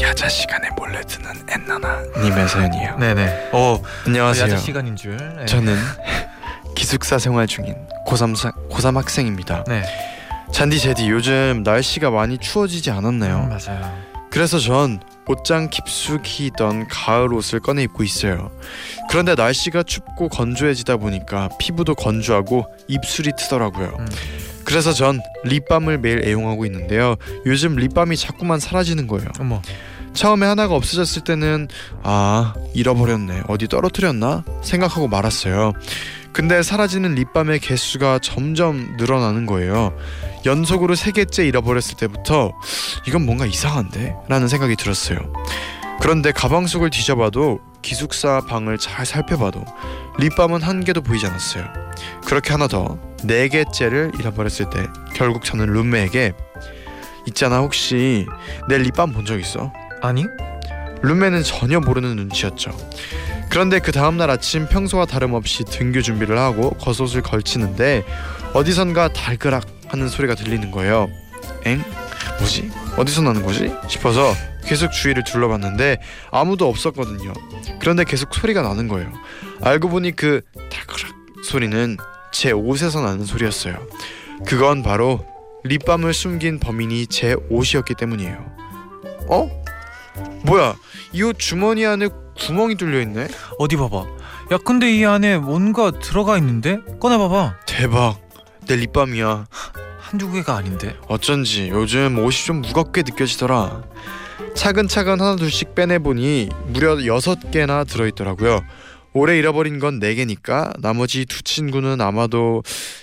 야자 0.00 0.28
시간에 0.28 0.68
몰래 0.76 1.00
듣는 1.02 1.30
엔나나 1.48 2.02
님의 2.22 2.48
사연이에요. 2.48 2.96
네네. 2.98 3.50
어 3.52 3.80
안녕하세요. 4.06 4.44
야자 4.44 4.56
시간인 4.56 4.96
줄. 4.96 5.16
네. 5.16 5.46
저는 5.46 5.76
기숙사 6.74 7.18
생활 7.18 7.46
중인 7.46 7.74
고3 8.06 8.36
사, 8.36 8.50
고3 8.70 8.94
학생입니다. 8.96 9.64
네. 9.68 9.84
잔디 10.52 10.78
제디 10.78 11.08
요즘 11.08 11.62
날씨가 11.64 12.10
많이 12.10 12.38
추워지지 12.38 12.90
않았나요? 12.90 13.36
음, 13.36 13.48
맞아요. 13.48 14.04
그래서 14.30 14.58
전 14.58 15.00
옷장 15.26 15.70
깊숙이던 15.70 16.88
가을 16.88 17.32
옷을 17.32 17.60
꺼내 17.60 17.82
입고 17.84 18.02
있어요. 18.02 18.50
그런데 19.08 19.34
날씨가 19.34 19.84
춥고 19.84 20.28
건조해지다 20.28 20.96
보니까 20.96 21.48
피부도 21.58 21.94
건조하고 21.94 22.66
입술이 22.88 23.32
트더라고요. 23.38 23.96
음. 23.98 24.08
그래서 24.64 24.92
전 24.92 25.20
립밤을 25.44 25.98
매일 25.98 26.26
애용하고 26.26 26.66
있는데요. 26.66 27.16
요즘 27.46 27.76
립밤이 27.76 28.16
자꾸만 28.16 28.60
사라지는 28.60 29.06
거예요. 29.06 29.28
어머. 29.40 29.60
처음에 30.14 30.46
하나가 30.46 30.74
없어졌을 30.74 31.22
때는 31.24 31.68
아 32.02 32.54
잃어버렸네 32.72 33.42
어디 33.48 33.66
떨어뜨렸나 33.66 34.44
생각하고 34.62 35.08
말았어요 35.08 35.72
근데 36.32 36.62
사라지는 36.62 37.16
립밤의 37.16 37.58
개수가 37.58 38.20
점점 38.20 38.96
늘어나는 38.96 39.44
거예요 39.44 39.92
연속으로 40.46 40.94
세 40.94 41.10
개째 41.10 41.44
잃어버렸을 41.46 41.96
때부터 41.96 42.52
이건 43.08 43.26
뭔가 43.26 43.44
이상한데 43.44 44.14
라는 44.28 44.46
생각이 44.46 44.76
들었어요 44.76 45.18
그런데 46.00 46.32
가방 46.32 46.66
속을 46.66 46.90
뒤져봐도 46.90 47.60
기숙사 47.84 48.40
방을 48.48 48.78
잘 48.78 49.04
살펴봐도 49.06 49.64
립밤은 50.18 50.62
한 50.62 50.82
개도 50.82 51.02
보이지 51.02 51.26
않았어요 51.26 51.64
그렇게 52.26 52.50
하나 52.50 52.66
더 52.66 52.98
네 53.26 53.48
개째를 53.48 54.12
잃어버렸을 54.18 54.68
때 54.68 54.86
결국 55.14 55.44
저는 55.44 55.64
룸메에게 55.72 56.34
있잖아 57.26 57.58
혹시 57.60 58.26
내 58.68 58.76
립밤 58.76 59.12
본 59.12 59.24
적 59.24 59.40
있어? 59.40 59.72
아니? 60.02 60.26
룸메는 61.00 61.42
전혀 61.42 61.80
모르는 61.80 62.16
눈치였죠. 62.16 62.70
그런데 63.48 63.78
그 63.78 63.92
다음날 63.92 64.28
아침 64.28 64.66
평소와 64.68 65.06
다름없이 65.06 65.64
등교 65.64 66.02
준비를 66.02 66.36
하고 66.38 66.70
겉옷을 66.72 67.22
걸치는데 67.22 68.04
어디선가 68.52 69.14
달그락 69.14 69.64
하는 69.88 70.08
소리가 70.10 70.34
들리는 70.34 70.70
거예요. 70.70 71.08
엥? 71.64 71.82
뭐지? 72.38 72.70
어디서 72.96 73.22
나는 73.22 73.42
거지? 73.42 73.72
싶어서 73.88 74.34
계속 74.64 74.90
주위를 74.92 75.24
둘러봤는데 75.24 76.00
아무도 76.30 76.68
없었거든요. 76.68 77.32
그런데 77.80 78.04
계속 78.04 78.34
소리가 78.34 78.62
나는 78.62 78.88
거예요. 78.88 79.12
알고 79.62 79.88
보니 79.88 80.12
그 80.16 80.40
달그락 80.54 81.12
소리는 81.44 81.96
제 82.32 82.50
옷에서 82.52 83.00
나는 83.02 83.24
소리였어요. 83.24 83.76
그건 84.46 84.82
바로 84.82 85.24
립밤을 85.64 86.12
숨긴 86.12 86.58
범인이 86.58 87.06
제 87.06 87.36
옷이었기 87.50 87.94
때문이에요. 87.94 88.44
어? 89.28 89.48
뭐야? 90.44 90.74
이 91.12 91.22
옷 91.22 91.38
주머니 91.38 91.86
안에 91.86 92.08
구멍이 92.38 92.74
뚫려 92.76 93.00
있네. 93.02 93.28
어디 93.58 93.76
봐봐. 93.76 94.04
야 94.52 94.58
근데 94.64 94.92
이 94.92 95.04
안에 95.04 95.38
뭔가 95.38 95.90
들어가 95.92 96.36
있는데? 96.38 96.78
꺼내 97.00 97.16
봐봐. 97.16 97.58
대박. 97.66 98.18
내 98.66 98.76
립밤이야. 98.76 99.46
한두 100.14 100.30
개가 100.30 100.56
아닌데. 100.56 100.96
어쩐지 101.08 101.70
요즘 101.70 102.18
옷이 102.20 102.44
좀 102.46 102.60
무겁게 102.62 103.02
느껴지더라. 103.02 103.82
차근차근 104.54 105.20
하나 105.20 105.34
둘씩 105.34 105.74
빼내보니 105.74 106.50
무려 106.68 107.04
여섯 107.06 107.50
개나 107.50 107.82
들어있더라고요. 107.82 108.62
올해 109.14 109.38
잃어버린 109.38 109.78
건 109.78 110.00
네 110.00 110.14
개니까 110.16 110.72
나머지 110.80 111.24
두 111.24 111.42
친구는 111.42 112.00
아마도 112.00 112.62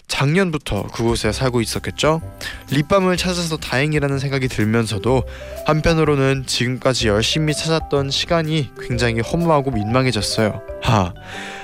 작년부터 0.10 0.84
그곳에 0.88 1.32
살고 1.32 1.62
있었겠죠. 1.62 2.22
립밤을 2.70 3.16
찾아서 3.16 3.56
다행이라는 3.56 4.20
생각이 4.20 4.50
들면서도 4.50 5.24
한편으로는 5.66 6.44
지금까지 6.48 7.08
열심히 7.08 7.54
찾았던 7.54 8.10
시간이 8.12 8.72
굉장히 8.82 9.22
허무하고 9.22 9.72
민망해졌어요. 9.72 10.62
하. 10.84 11.14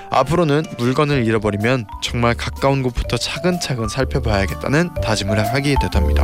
앞으로는 0.09 0.63
물건을 0.77 1.25
잃어버리면 1.25 1.85
정말 2.01 2.33
가까운 2.33 2.81
곳부터 2.83 3.17
차근차근 3.17 3.89
살펴봐야겠다는 3.89 4.93
다짐을 5.03 5.45
하게 5.45 5.75
됐답니다. 5.81 6.23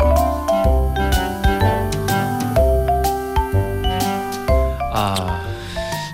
아, 4.94 5.42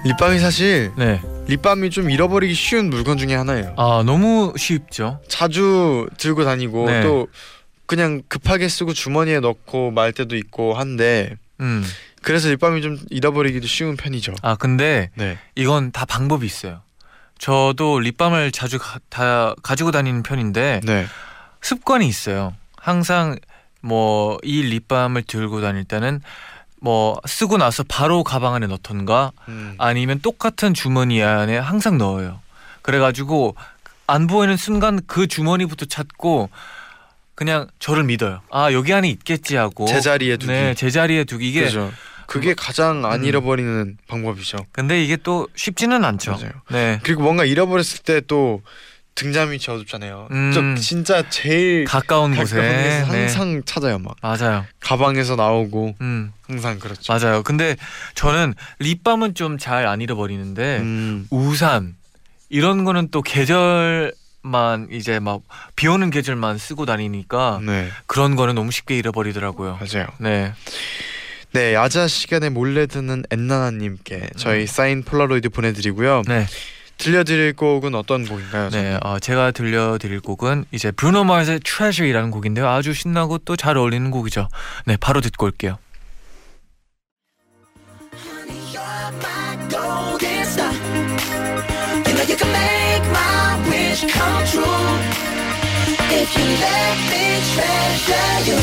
립밤이 0.04 0.40
사실 0.40 0.92
네. 0.96 1.22
립밤이 1.50 1.90
좀 1.90 2.10
잃어버리기 2.10 2.54
쉬운 2.54 2.90
물건 2.90 3.18
중에 3.18 3.34
하나예요. 3.36 3.74
아 3.78 4.04
너무 4.06 4.54
쉽죠. 4.58 5.20
자주 5.28 6.08
들고 6.18 6.46
다니고 6.46 6.86
네. 6.86 7.02
또 7.02 7.28
그냥 7.86 8.22
급하게 8.28 8.68
쓰고 8.68 8.94
주머니에 8.94 9.40
넣고 9.40 9.92
말 9.92 10.14
때도 10.14 10.36
있고 10.36 10.74
한데 10.76 11.36
음. 11.60 11.84
그래서 12.22 12.50
립밤이 12.50 12.82
좀 12.82 12.98
잃어버리기도 13.10 13.66
쉬운 13.68 13.98
편이죠. 13.98 14.36
아 14.42 14.56
근데 14.56 15.10
네. 15.16 15.38
이건 15.56 15.92
다 15.92 16.06
방법이 16.06 16.46
있어요. 16.46 16.82
저도 17.40 18.00
립밤을 18.00 18.52
자주 18.52 18.78
가, 18.78 19.00
다 19.10 19.56
가지고 19.64 19.92
다니는 19.92 20.24
편인데 20.24 20.82
네. 20.84 21.06
습관이 21.62 22.08
있어요. 22.08 22.54
항상 22.78 23.38
뭐 23.82 24.38
이 24.44 24.62
립밤을 24.62 25.24
들고 25.24 25.62
다닐 25.62 25.84
때는 25.86 26.22
뭐 26.82 27.20
쓰고 27.26 27.58
나서 27.58 27.84
바로 27.84 28.24
가방 28.24 28.54
안에 28.56 28.68
넣던가 28.68 29.32
음. 29.48 29.76
아니면 29.78 30.20
똑같은 30.22 30.74
주머니 30.74 31.22
안에 31.22 31.58
항상 31.58 31.98
넣어요. 31.98 32.40
그래가지고 32.82 33.56
안 34.08 34.28
보이는 34.28 34.56
순간 34.58 35.02
그 35.06 35.28
주머니부터 35.28 35.86
찾고 35.86 36.50
그냥 37.36 37.68
저를 37.80 38.04
믿어요. 38.04 38.42
아 38.52 38.72
여기 38.74 38.94
안에 38.94 39.10
있겠지 39.10 39.56
하고 39.56 39.86
제자리에 39.86 40.38
두기. 40.38 40.52
네 40.52 40.74
제자리에 40.74 41.24
두기 41.26 41.50
이게 41.50 41.64
그죠. 41.66 41.92
그게 42.28 42.54
가장 42.54 43.06
안 43.06 43.22
음. 43.22 43.26
잃어버리는 43.26 43.98
방법이죠. 44.08 44.58
근데 44.72 45.04
이게 45.04 45.18
또 45.18 45.48
쉽지는 45.56 46.06
않죠. 46.06 46.32
맞아요. 46.32 46.52
네 46.70 47.00
그리고 47.04 47.24
뭔가 47.24 47.44
잃어버렸을 47.46 48.04
때 48.04 48.22
또 48.22 48.62
등잔 49.16 49.50
밑이 49.50 49.66
어둡잖아요. 49.68 50.28
음. 50.32 50.52
저 50.54 50.82
진짜 50.82 51.28
제일 51.30 51.84
가까운 51.86 52.32
가까운 52.32 52.36
곳에 52.36 52.56
네. 52.62 53.02
항상 53.02 53.62
찾아요. 53.66 54.00
막 54.00 54.16
맞아요. 54.22 54.66
가방에서 54.80 55.36
나오고 55.36 55.96
음 56.00 56.32
항상 56.48 56.80
그렇죠. 56.80 57.12
맞아요. 57.14 57.44
근데 57.44 57.76
저는 58.16 58.54
립밤은 58.80 59.34
좀 59.36 59.58
잘 59.58 59.86
안 59.88 60.00
잃어버리는데 60.02 60.78
음. 60.80 61.28
우산 61.32 61.96
이런 62.50 62.86
거는 62.86 63.10
또 63.12 63.22
계절 63.22 64.14
만 64.42 64.88
이제 64.92 65.20
막 65.20 65.42
비 65.76 65.88
오는 65.88 66.10
계절만 66.10 66.58
쓰고 66.58 66.86
다니니까 66.86 67.60
네. 67.66 67.90
그런 68.06 68.36
거는 68.38 68.56
너무 68.56 68.72
쉽게 68.72 68.98
잃어버리더라고요. 68.98 69.80
맞아요. 69.82 70.08
네. 70.18 70.54
네, 71.52 71.74
야자 71.74 72.08
시간에 72.08 72.50
몰래 72.50 72.86
듣는 72.86 73.24
엔나나님께 73.32 74.30
저희 74.38 74.68
사인 74.68 75.04
폴라로이드 75.04 75.50
보내드리고요. 75.50 76.20
음. 76.20 76.24
네. 76.28 76.46
들려드릴 77.00 77.56
곡은 77.56 77.96
어떤 77.96 78.28
곡인가요? 78.28 78.70
네, 78.70 79.00
어, 79.02 79.20
제가 79.20 79.52
들려드릴 79.52 80.20
곡은 80.20 80.66
이제 80.72 80.92
브루노 80.92 81.24
마스의 81.24 81.62
Treasure이라는 81.62 82.30
곡인데요. 82.30 82.68
아주 82.68 82.94
신나고 82.94 83.40
또 83.40 83.56
잘 83.56 83.78
어울리는 83.78 84.12
곡이죠. 84.12 84.48
네, 84.86 84.98
바로 84.98 85.22
듣고 85.22 85.46
올게요. 85.46 85.78
If 96.12 96.36
you 96.36 96.46
let 96.46 96.98
me 97.10 97.24
treasure 97.54 98.40
you. 98.48 98.60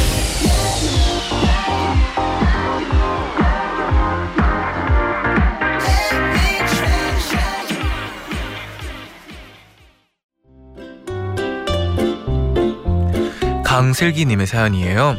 강슬기님의 13.76 14.46
사연이에요. 14.46 15.18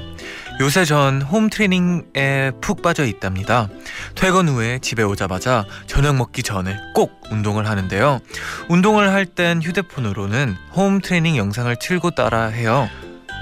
요새 0.61 0.83
전 0.83 1.21
홈트레이닝에 1.21 2.53
푹 2.59 2.81
빠져 2.81 3.05
있답니다. 3.05 3.69
퇴근 4.15 4.47
후에 4.49 4.79
집에 4.79 5.03
오자마자 5.03 5.63
저녁 5.85 6.15
먹기 6.15 6.41
전에 6.41 6.75
꼭 6.95 7.21
운동을 7.29 7.67
하는데요. 7.67 8.19
운동을 8.67 9.13
할 9.13 9.27
땐 9.27 9.61
휴대폰으로는 9.61 10.55
홈트레이닝 10.75 11.37
영상을 11.37 11.75
틀고 11.79 12.11
따라 12.11 12.47
해요. 12.47 12.89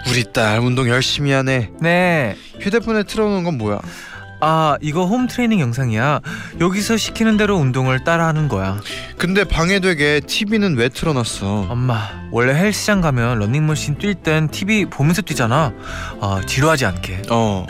우리 0.10 0.25
딸 0.34 0.60
운동 0.60 0.89
열심히 0.89 1.32
하네. 1.32 1.71
네. 1.80 2.36
휴대폰에 2.60 3.04
틀어놓은 3.04 3.45
건 3.45 3.58
뭐야? 3.58 3.80
아, 4.41 4.75
이거 4.82 5.06
홈트레이닝 5.06 5.62
영상이야. 5.62 6.19
여기서 6.60 6.97
시키는 6.97 7.38
대로 7.38 7.56
운동을 7.56 8.04
따라 8.04 8.28
하는 8.28 8.49
거야. 8.49 8.82
근데 9.17 9.43
방해되게 9.45 10.21
TV는 10.28 10.75
왜 10.75 10.89
틀어놨어? 10.89 11.67
엄마, 11.69 12.10
원래 12.32 12.54
헬스장 12.54 13.01
가면 13.01 13.39
런닝머신 13.39 13.97
뛸 13.97 14.13
땐 14.15 14.49
TV 14.49 14.86
보면서 14.86 15.21
뛰잖아. 15.21 15.73
아, 16.19 16.41
지루하지 16.45 16.86
않게. 16.86 17.23
어. 17.30 17.65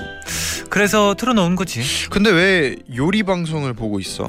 그래서 0.69 1.13
틀어놓은 1.15 1.55
거지. 1.55 1.81
근데 2.09 2.31
왜 2.31 2.75
요리 2.95 3.23
방송을 3.23 3.73
보고 3.73 3.99
있어? 3.99 4.27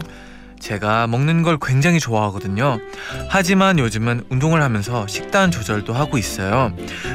제가 0.61 1.07
먹는 1.07 1.43
걸 1.43 1.59
굉장히 1.61 2.01
좋아하거든요. 2.01 2.79
하지만 3.29 3.79
요즘은 3.79 4.25
운동을 4.31 4.63
하면서 4.63 5.07
식단 5.07 5.51
조절도 5.51 5.93
하고 5.93 6.19
있어요. 6.19 6.73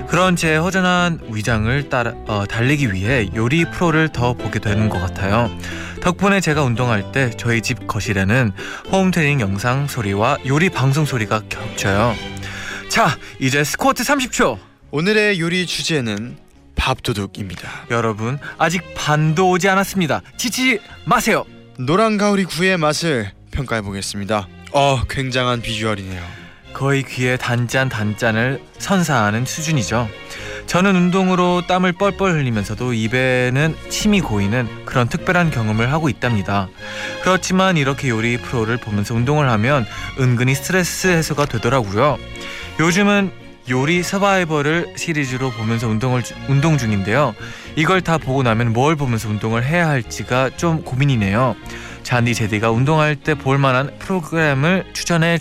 그런 0.08 0.36
제 0.36 0.56
허전한 0.56 1.20
위장을 1.30 1.90
따라, 1.90 2.14
어, 2.28 2.46
달리기 2.48 2.94
위해 2.94 3.30
요리 3.36 3.66
프로를 3.66 4.10
더 4.10 4.34
보게 4.34 4.60
되는 4.60 4.90
것 4.90 5.00
같아요. 5.00 5.50
덕분에 6.02 6.40
제가 6.42 6.64
운동할 6.64 7.12
때 7.12 7.30
저희 7.38 7.62
집 7.62 7.88
거실에는 7.88 8.52
홈트레이닝 8.92 9.40
영상 9.42 9.88
소리와 9.88 10.38
요리 10.48 10.70
방송 10.70 11.06
소리가 11.06 11.42
겹쳐요. 11.50 12.16
자, 12.90 13.18
이제 13.40 13.64
스쿼트 13.64 14.04
30초. 14.04 14.58
오늘의 14.92 15.40
요리 15.40 15.66
주제는 15.66 16.38
밥도둑입니다. 16.76 17.70
여러분, 17.92 18.40
아직 18.58 18.82
반도 18.96 19.52
오지 19.52 19.70
않았습니다. 19.70 20.22
지치지 20.38 20.80
마세요. 21.06 21.46
노란 21.86 22.18
가오리 22.18 22.46
구이의 22.46 22.78
맛을 22.78 23.32
평가해 23.50 23.82
보겠습니다. 23.82 24.48
어, 24.72 25.02
굉장한 25.10 25.62
비주얼이네요. 25.62 26.22
거의 26.74 27.02
귀에 27.04 27.38
단짠 27.38 27.90
단짠을 27.90 28.62
선사하는 28.78 29.46
수준이죠. 29.46 30.08
저는 30.68 30.96
운동으로 30.96 31.64
땀을 31.68 31.94
뻘뻘 31.94 32.34
흘리면서도 32.34 32.94
입에는 32.94 33.76
침이 33.90 34.22
고이는 34.22 34.86
그런 34.86 35.10
특별한 35.10 35.50
경험을 35.50 35.92
하고 35.92 36.08
있답니다. 36.08 36.70
그렇지만 37.24 37.78
이렇게 37.78 38.10
요리 38.10 38.38
프로를 38.38 38.78
보면서 38.78 39.16
운동을 39.16 39.50
하면 39.50 39.86
은근히 40.20 40.54
스트레스 40.54 41.08
해소가 41.08 41.46
되더라고요. 41.46 42.20
요즘은 42.80 43.41
요리 43.72 44.04
서바이벌을 44.04 44.94
시리즈로 44.98 45.50
보면서 45.52 45.88
운동을 45.88 46.22
주- 46.24 46.36
운동 46.50 46.78
중인데요. 46.78 47.34
이걸 47.76 48.02
다 48.02 48.18
보고 48.18 48.44
나면 48.44 48.74
뭘 48.74 48.96
보면서 48.96 49.30
운동을 49.30 49.64
해야 49.66 49.88
할지가 49.88 50.52
좀 50.58 50.84
고민이네요. 50.84 51.56
잔디 52.04 52.36
제디가 52.36 52.70
운동할 52.72 53.16
때 53.16 53.34
볼 53.34 53.58
만한 53.58 53.98
프로그램을 54.00 54.86
추천해 54.94 55.38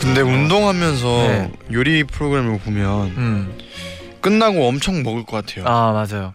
근데 0.00 0.20
운동하면서 0.20 1.06
네. 1.28 1.52
요리 1.72 2.04
프로그램을 2.04 2.58
보면 2.60 3.06
음. 3.16 3.58
끝나고 4.20 4.66
엄청 4.68 5.02
먹을 5.02 5.24
것 5.24 5.44
같아요. 5.44 5.66
아 5.66 5.92
맞아요. 5.92 6.32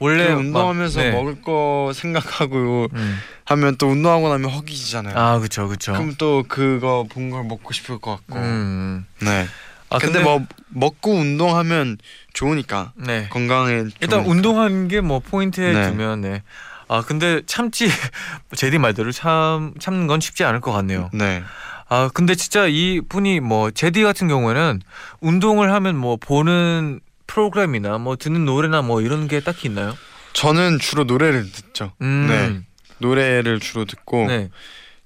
원래 0.00 0.24
그 0.28 0.30
막- 0.32 0.38
운동하면서 0.38 1.00
네. 1.00 1.10
먹을 1.12 1.42
거 1.42 1.92
생각하고 1.94 2.88
음. 2.94 3.18
하면 3.50 3.74
또 3.76 3.88
운동하고 3.88 4.28
나면 4.28 4.48
허기지잖아요. 4.50 5.18
아 5.18 5.38
그쵸 5.40 5.66
그쵸. 5.68 5.92
그럼 5.92 6.14
또 6.18 6.44
그거 6.46 7.04
본 7.10 7.30
걸 7.30 7.42
먹고 7.44 7.72
싶을 7.72 7.98
것 7.98 8.12
같고. 8.12 8.38
음. 8.38 9.04
네. 9.20 9.46
아 9.92 9.98
근데, 9.98 10.20
뭐 10.20 10.40
먹고 10.68 11.12
운동하면 11.14 11.98
좋으니까 12.32 12.92
네. 12.94 13.28
건강에 13.28 13.72
일단 13.72 14.08
좋으니까. 14.22 14.30
운동하는 14.30 14.86
게 14.86 15.00
뭐 15.00 15.18
포인트에 15.18 15.72
네. 15.72 15.88
두면 15.90 16.20
네. 16.20 16.42
아 16.86 17.02
근데 17.04 17.42
참지 17.46 17.88
제디 18.54 18.78
말대로 18.78 19.10
참 19.10 19.74
참는 19.80 20.06
건 20.06 20.20
쉽지 20.20 20.44
않을 20.44 20.60
것 20.60 20.70
같네요. 20.70 21.10
네. 21.12 21.42
아 21.88 22.08
근데 22.14 22.36
진짜 22.36 22.66
이 22.68 23.00
분이 23.00 23.40
뭐 23.40 23.72
제디 23.72 24.04
같은 24.04 24.28
경우에는 24.28 24.80
운동을 25.20 25.72
하면 25.72 25.96
뭐 25.96 26.16
보는 26.16 27.00
프로그램이나 27.26 27.98
뭐 27.98 28.14
듣는 28.14 28.44
노래나 28.44 28.82
뭐 28.82 29.00
이런 29.02 29.26
게 29.26 29.40
딱히 29.40 29.66
있나요? 29.68 29.96
저는 30.34 30.78
주로 30.78 31.02
노래를 31.02 31.50
듣죠. 31.50 31.92
음. 32.00 32.26
네. 32.28 32.60
노래를 33.00 33.60
주로 33.60 33.84
듣고 33.84 34.26
네. 34.26 34.48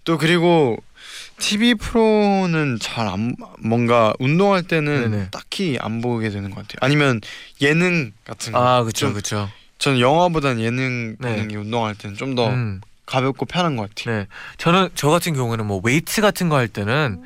또 0.04 0.18
그리고 0.18 0.76
TV 1.38 1.74
프로는 1.74 2.78
잘 2.80 3.08
안 3.08 3.34
뭔가 3.58 4.12
운동할 4.18 4.62
때는 4.62 5.10
네네. 5.10 5.28
딱히 5.30 5.78
안 5.80 6.00
보게 6.00 6.30
되는 6.30 6.50
것 6.50 6.56
같아요. 6.56 6.78
아니면 6.80 7.20
예능 7.60 8.12
같은 8.24 8.52
거. 8.52 8.86
아좀 8.86 9.14
그쵸. 9.14 9.48
저는 9.78 10.00
영화보다는 10.00 10.62
예능 10.62 11.16
네. 11.18 11.30
보는 11.32 11.48
게 11.48 11.56
운동할 11.56 11.94
때는 11.94 12.16
좀더 12.16 12.48
음. 12.50 12.80
가볍고 13.06 13.44
편한 13.46 13.76
것 13.76 13.88
같아요. 13.94 14.20
네. 14.20 14.26
저는 14.58 14.88
저 14.94 15.08
같은 15.10 15.34
경우에는 15.34 15.66
뭐 15.66 15.80
웨이트 15.84 16.20
같은 16.22 16.48
거 16.48 16.56
할 16.56 16.68
때는 16.68 17.22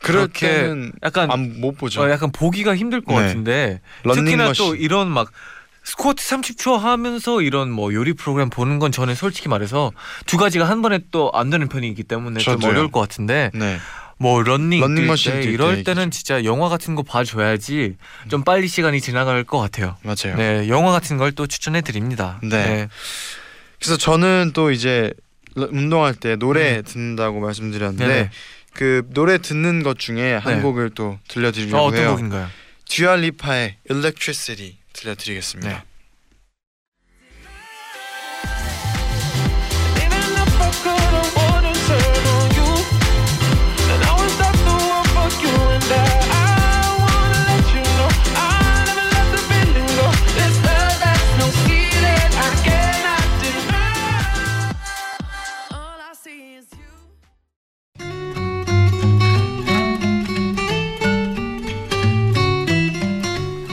그렇게 0.00 0.68
약간 1.04 1.30
안 1.30 1.60
못 1.60 1.76
보죠. 1.78 2.02
어, 2.02 2.10
약간 2.10 2.32
보기가 2.32 2.74
힘들 2.74 3.00
것 3.02 3.14
네. 3.14 3.26
같은데 3.26 3.80
특히나. 4.02 4.52
또 4.54 4.74
이런 4.74 5.08
막 5.08 5.30
스쿼트 5.84 6.24
30초 6.24 6.78
하면서 6.78 7.42
이런 7.42 7.70
뭐 7.70 7.92
요리 7.92 8.12
프로그램 8.12 8.50
보는 8.50 8.78
건 8.78 8.92
저는 8.92 9.14
솔직히 9.14 9.48
말해서 9.48 9.92
두 10.26 10.36
가지가 10.36 10.68
한 10.68 10.80
번에 10.82 11.00
또 11.10 11.30
안 11.34 11.50
되는 11.50 11.68
편이기 11.68 12.04
때문에 12.04 12.40
좀 12.40 12.54
저도요. 12.54 12.70
어려울 12.70 12.90
것 12.92 13.00
같은데 13.00 13.50
네. 13.54 13.78
뭐 14.18 14.40
런닝, 14.42 14.80
런닝머신 14.80 15.32
뛸때뛸 15.40 15.44
이럴 15.52 15.76
때 15.78 15.82
때는 15.94 16.10
진짜 16.12 16.44
영화 16.44 16.68
같은 16.68 16.94
거 16.94 17.02
봐줘야지 17.02 17.96
좀 18.28 18.44
빨리 18.44 18.68
시간이 18.68 19.00
지나갈 19.00 19.42
것 19.42 19.58
같아요. 19.58 19.96
맞아요. 20.02 20.36
네, 20.36 20.68
영화 20.68 20.92
같은 20.92 21.16
걸 21.16 21.32
또 21.32 21.46
추천해 21.48 21.80
드립니다. 21.80 22.38
네. 22.44 22.88
그래서 23.80 23.96
저는 23.96 24.52
또 24.54 24.70
이제 24.70 25.12
러- 25.56 25.68
운동할 25.72 26.14
때 26.14 26.36
노래 26.36 26.82
듣는다고 26.82 27.40
말씀드렸는데 27.40 28.04
음. 28.04 28.08
네네. 28.08 28.30
그 28.74 29.02
노래 29.12 29.38
듣는 29.38 29.82
것 29.82 29.98
중에 29.98 30.34
한 30.34 30.56
네. 30.56 30.62
곡을 30.62 30.90
또 30.94 31.06
어, 31.08 31.18
들려드리려고 31.28 31.84
어떤 31.86 32.00
해요. 32.00 32.10
곡인가요? 32.12 32.48
듀얼리파의 32.88 33.76
Electricity 33.90 34.76
들려드리겠습니다. 34.92 35.68
네. 35.68 35.91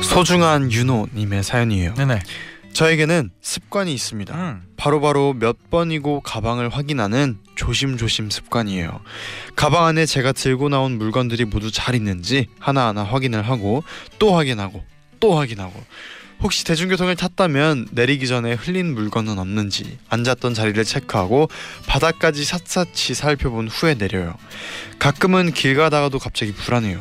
소중한 0.10 0.72
윤호님의 0.72 1.44
사연이에요. 1.44 1.94
네네. 1.94 2.20
저에게는 2.74 3.30
습관이 3.42 3.94
있습니다. 3.94 4.36
음. 4.36 4.64
바로바로 4.76 5.34
몇 5.34 5.70
번이고 5.70 6.22
가방을 6.22 6.70
확인하는 6.70 7.38
조심조심 7.56 8.32
습관이에요. 8.32 9.02
가방 9.56 9.86
안에 9.86 10.08
제가 10.08 10.32
들고 10.32 10.70
나온 10.70 10.98
물건들이 10.98 11.46
모두 11.46 11.72
잘 11.72 11.94
있는지 11.94 12.48
하나하나 12.60 13.04
확인을 13.04 13.44
하고 13.48 13.84
또 14.18 14.36
확인하고 14.36 14.84
또 15.20 15.38
확인하고 15.38 15.74
혹시 16.42 16.66
대중교통을 16.66 17.16
탔다면 17.16 17.90
내리기 17.92 18.28
전에 18.28 18.54
흘린 18.54 18.96
물건은 18.96 19.38
없는지 19.38 20.00
앉았던 20.10 20.56
자리를 20.56 20.84
체크하고 20.86 21.50
바닥까지 21.86 22.46
샅샅이 22.46 23.14
살펴본 23.14 23.68
후에 23.68 23.94
내려요. 23.94 24.36
가끔은 24.98 25.52
길 25.54 25.76
가다가도 25.76 26.18
갑자기 26.18 26.52
불안해요. 26.52 27.00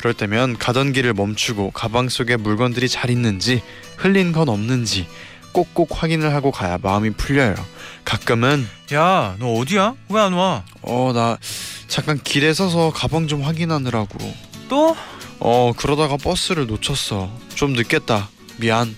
그럴 0.00 0.14
때면 0.14 0.56
가던 0.56 0.92
길을 0.92 1.12
멈추고 1.12 1.72
가방 1.72 2.08
속에 2.08 2.36
물건들이 2.38 2.88
잘 2.88 3.10
있는지 3.10 3.62
흘린 3.98 4.32
건 4.32 4.48
없는지 4.48 5.06
꼭꼭 5.52 6.02
확인을 6.02 6.32
하고 6.34 6.50
가야 6.50 6.78
마음이 6.80 7.10
풀려요. 7.10 7.54
가끔은 8.06 8.66
야, 8.94 9.36
너 9.38 9.52
어디야? 9.54 9.94
왜 10.08 10.20
안 10.20 10.32
와? 10.32 10.64
어 10.80 11.12
나 11.12 11.36
잠깐 11.86 12.18
길에 12.22 12.54
서서 12.54 12.92
가방 12.94 13.28
좀 13.28 13.42
확인하느라고 13.42 14.16
또? 14.70 14.96
어 15.38 15.72
그러다가 15.76 16.16
버스를 16.16 16.66
놓쳤어 16.66 17.30
좀 17.54 17.74
늦겠다 17.74 18.30
미안 18.56 18.96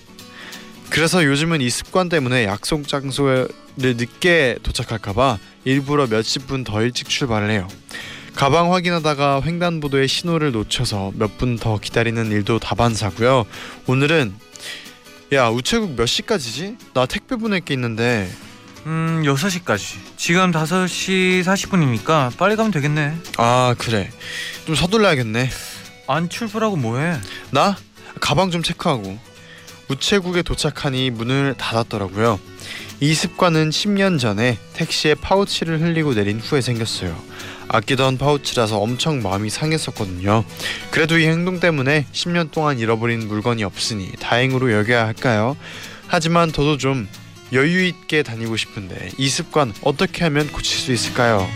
그래서 0.89 1.25
요즘은 1.25 1.59
이 1.59 1.69
습관 1.69 2.07
때문에 2.07 2.45
약속 2.45 2.87
장소를 2.87 3.49
늦게 3.77 4.59
도착할까봐 4.63 5.37
일부러 5.65 6.07
몇십 6.07 6.47
분 6.47 6.63
더 6.63 6.81
일찍 6.81 7.09
출발을 7.09 7.49
해요 7.49 7.67
가방 8.35 8.73
확인하다가 8.73 9.41
횡단보도에 9.45 10.07
신호를 10.07 10.51
놓쳐서 10.51 11.11
몇 11.15 11.37
분 11.37 11.57
더 11.57 11.77
기다리는 11.79 12.31
일도 12.31 12.59
다반사고요 12.59 13.45
오늘은 13.87 14.33
야 15.33 15.49
우체국 15.49 15.95
몇 15.95 16.05
시까지지? 16.05 16.77
나 16.93 17.05
택배 17.05 17.35
보낼 17.35 17.61
게 17.61 17.73
있는데 17.73 18.29
음, 18.85 19.21
6시까지. 19.25 19.95
지금 20.17 20.51
5시 20.51 21.41
40분이니까 21.43 22.35
빨리 22.37 22.55
가면 22.57 22.71
되겠네. 22.71 23.15
아 23.37 23.75
그래 23.77 24.11
좀 24.65 24.75
서둘러야겠네 24.75 25.49
안 26.07 26.27
출발하고 26.29 26.75
뭐해? 26.75 27.17
나 27.51 27.77
가방 28.19 28.51
좀 28.51 28.61
체크하고 28.61 29.17
우체국에 29.89 30.41
도착하니 30.43 31.11
문을 31.11 31.55
닫았더라고요. 31.57 32.39
이 32.99 33.13
습관은 33.13 33.69
10년 33.69 34.19
전에 34.19 34.57
택시에 34.73 35.15
파우치를 35.15 35.81
흘리고 35.81 36.13
내린 36.13 36.39
후에 36.39 36.61
생겼어요. 36.61 37.15
아끼던 37.67 38.17
파우치라서 38.17 38.77
엄청 38.79 39.21
마음이 39.21 39.49
상했었거든요. 39.49 40.43
그래도 40.91 41.17
이 41.17 41.25
행동 41.25 41.59
때문에 41.59 42.05
10년 42.11 42.51
동안 42.51 42.79
잃어버린 42.79 43.27
물건이 43.27 43.63
없으니 43.63 44.11
다행으로 44.19 44.71
여겨야 44.71 45.05
할까요? 45.05 45.57
하지만 46.07 46.51
저도 46.51 46.77
좀 46.77 47.07
여유 47.53 47.83
있게 47.85 48.23
다니고 48.23 48.57
싶은데 48.57 49.09
이 49.17 49.29
습관 49.29 49.73
어떻게 49.83 50.23
하면 50.23 50.47
고칠 50.51 50.79
수 50.79 50.91
있을까요? 50.91 51.47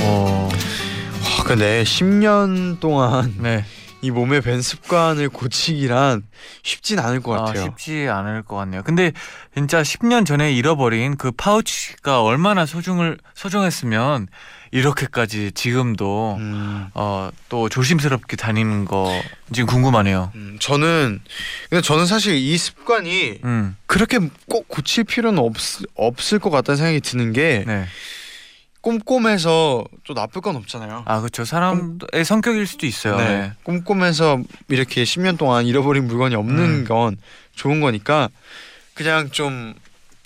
어, 0.00 0.48
와, 0.50 1.44
근데 1.44 1.82
10년 1.84 2.80
동안 2.80 3.34
네. 3.38 3.64
이 4.04 4.10
몸에 4.10 4.42
밴 4.42 4.60
습관을 4.60 5.30
고치기란 5.30 6.24
쉽진 6.62 6.98
않을 6.98 7.20
것 7.20 7.32
아, 7.40 7.44
같아요. 7.44 7.62
쉽지 7.64 8.06
않을 8.06 8.42
것 8.42 8.54
같네요. 8.56 8.82
근데 8.82 9.12
진짜 9.54 9.80
10년 9.80 10.26
전에 10.26 10.52
잃어버린 10.52 11.16
그 11.16 11.32
파우치가 11.32 12.22
얼마나 12.22 12.66
소중을 12.66 13.16
소중했으면 13.32 14.28
이렇게까지 14.72 15.52
지금도 15.52 16.36
음, 16.38 16.88
어, 16.92 17.30
또 17.48 17.70
조심스럽게 17.70 18.36
다니는 18.36 18.84
거 18.84 19.08
지금 19.52 19.66
궁금하네요. 19.68 20.32
음, 20.34 20.58
저는 20.60 21.20
근데 21.70 21.80
저는 21.80 22.04
사실 22.04 22.34
이 22.34 22.58
습관이 22.58 23.38
음, 23.44 23.74
그렇게 23.86 24.18
꼭 24.50 24.68
고칠 24.68 25.04
필요는 25.04 25.38
없, 25.38 25.54
없을 25.94 26.38
것 26.38 26.50
같다는 26.50 26.76
생각이 26.76 27.00
드는 27.00 27.32
게 27.32 27.64
네. 27.66 27.86
꼼꼼해서 28.84 29.82
또 30.04 30.12
나쁠 30.12 30.42
건 30.42 30.56
없잖아요. 30.56 31.04
아, 31.06 31.20
그렇죠. 31.20 31.46
사람의 31.46 32.24
성격일 32.24 32.66
수도 32.66 32.84
있어요. 32.86 33.16
네. 33.16 33.24
네. 33.24 33.52
꼼꼼해서 33.62 34.40
이렇게 34.68 35.04
10년 35.04 35.38
동안 35.38 35.64
잃어버린 35.64 36.06
물건이 36.06 36.34
없는 36.34 36.64
음. 36.64 36.84
건 36.84 37.16
좋은 37.54 37.80
거니까 37.80 38.28
그냥 38.92 39.30
좀 39.30 39.72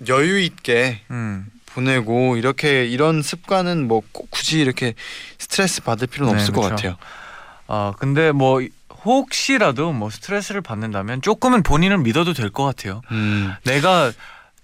여유 0.08 0.40
있게 0.40 1.00
음, 1.12 1.46
보내고 1.66 2.36
이렇게 2.36 2.84
이런 2.84 3.22
습관은 3.22 3.86
뭐꼭 3.86 4.28
굳이 4.32 4.58
이렇게 4.60 4.94
스트레스 5.38 5.80
받을 5.82 6.08
필요는 6.08 6.34
네, 6.34 6.40
없을 6.40 6.52
것 6.52 6.62
그렇죠. 6.62 6.74
같아요. 6.76 6.96
아, 7.68 7.92
근데 7.98 8.32
뭐 8.32 8.60
혹시라도 9.04 9.92
뭐 9.92 10.10
스트레스를 10.10 10.62
받는다면 10.62 11.22
조금은 11.22 11.62
본인을 11.62 11.98
믿어도 11.98 12.32
될 12.34 12.50
것 12.50 12.64
같아요. 12.64 13.02
음. 13.12 13.54
내가 13.64 14.10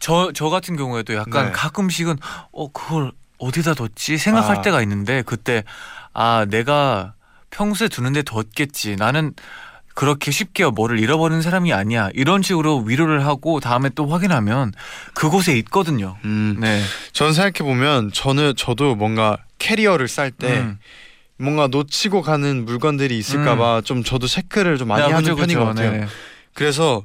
저 0.01 0.33
저 0.35 0.49
같은 0.51 0.77
경우에도 0.77 1.15
약간 1.15 1.47
네. 1.47 1.53
가끔씩은 1.53 2.19
어 2.53 2.73
그걸 2.73 3.13
어디다 3.45 3.75
뒀지 3.75 4.17
생각할 4.17 4.59
아. 4.59 4.63
때가 4.63 4.81
있는데 4.83 5.23
그때 5.23 5.65
아 6.13 6.47
내가 6.49 7.15
평소에 7.51 7.89
두는데 7.89 8.23
뒀겠지 8.23 8.97
나는 8.97 9.35
그렇게 9.95 10.31
쉽게 10.33 10.65
뭐를 10.67 10.99
잃어버리는 10.99 11.41
사람이 11.41 11.73
아니야. 11.73 12.09
이런 12.15 12.43
식으로 12.43 12.79
위로를 12.81 13.25
하고 13.25 13.61
다음에 13.61 13.91
또 13.95 14.09
확인하면 14.09 14.73
그곳에 15.15 15.57
있거든요. 15.59 16.17
음, 16.25 16.57
네. 16.59 16.83
저는 17.13 17.33
생각해 17.33 17.69
보면 17.69 18.11
저는 18.13 18.55
저도 18.57 18.97
뭔가 18.97 19.37
캐리어를 19.59 20.09
쌀때 20.09 20.59
음. 20.59 20.79
뭔가 21.39 21.69
놓치고 21.69 22.23
가는 22.23 22.65
물건들이 22.65 23.17
있을까봐 23.19 23.83
좀 23.85 24.03
저도 24.03 24.27
체크를 24.27 24.79
좀 24.79 24.89
많이 24.89 25.03
야, 25.03 25.07
하는 25.07 25.19
그죠, 25.19 25.37
편인 25.37 25.49
그죠. 25.49 25.61
것 25.61 25.67
같아요. 25.67 25.93
네. 25.93 26.07
그래서 26.55 27.03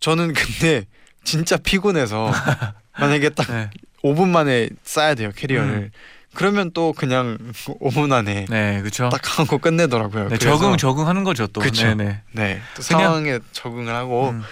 저는 0.00 0.32
근데 0.32 0.86
진짜 1.24 1.56
피곤해서 1.58 2.30
만약에 2.98 3.30
딱 3.30 3.50
네. 3.50 3.70
5분 4.04 4.28
만에 4.28 4.68
싸야 4.84 5.14
돼요 5.14 5.30
캐리어를. 5.34 5.70
음. 5.72 5.90
그러면 6.34 6.70
또 6.74 6.92
그냥 6.92 7.38
5분 7.80 8.12
안에 8.12 8.46
네, 8.48 8.80
그렇죠. 8.80 9.08
딱 9.08 9.38
하고 9.38 9.58
끝내더라고요. 9.58 10.28
네, 10.28 10.36
적응 10.38 10.76
적응하는 10.76 11.24
거죠 11.24 11.46
또. 11.48 11.60
그쵸. 11.60 11.86
네, 11.86 11.94
네. 12.04 12.22
네, 12.32 12.60
또 12.76 12.82
그냥- 12.82 13.02
상황에 13.02 13.38
적응을 13.52 13.94
하고 13.94 14.28
음, 14.30 14.42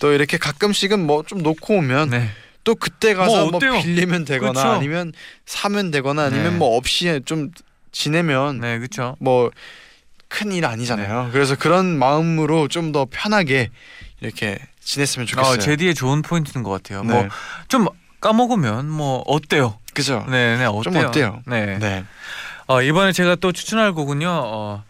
또 0.00 0.12
이렇게 0.12 0.38
가끔씩은 0.38 1.04
뭐 1.06 1.22
좀 1.24 1.42
놓고 1.42 1.74
오면 1.76 2.10
네. 2.10 2.30
또 2.64 2.74
그때 2.74 3.12
가서 3.14 3.50
뭐 3.50 3.58
뭐? 3.60 3.82
빌리면 3.82 4.24
되거나 4.24 4.52
그쵸. 4.54 4.68
아니면 4.68 5.12
사면 5.44 5.90
되거나 5.90 6.24
아니면 6.24 6.52
네. 6.52 6.58
뭐 6.58 6.76
없이 6.76 7.20
좀 7.26 7.50
지내면 7.92 8.60
네, 8.60 8.78
그렇죠. 8.78 9.16
뭐 9.20 9.50
큰 10.30 10.50
일 10.50 10.64
아니잖아요. 10.64 11.28
그래서 11.32 11.54
그런 11.54 11.96
마음으로 11.98 12.66
좀 12.68 12.90
더 12.90 13.06
편하게 13.08 13.70
이렇게 14.20 14.58
지냈으면 14.80 15.26
좋겠어요. 15.28 15.54
어, 15.54 15.58
제디의 15.58 15.94
좋은 15.94 16.22
포인트인 16.22 16.62
것 16.64 16.70
같아요. 16.70 17.04
네. 17.04 17.28
뭐좀 17.68 17.86
까먹으면 18.24 18.88
뭐 18.88 19.22
어때요? 19.26 19.78
그죠? 19.92 20.24
네, 20.30 20.56
네, 20.56 20.64
어때요? 20.64 20.82
좀 20.82 20.96
어때요? 20.96 21.42
네. 21.46 21.78
네. 21.78 22.04
어, 22.66 22.80
이번에 22.80 23.12
제가 23.12 23.36
또 23.36 23.52
추천할 23.52 23.92
곡은요. 23.92 24.26
어, 24.26 24.82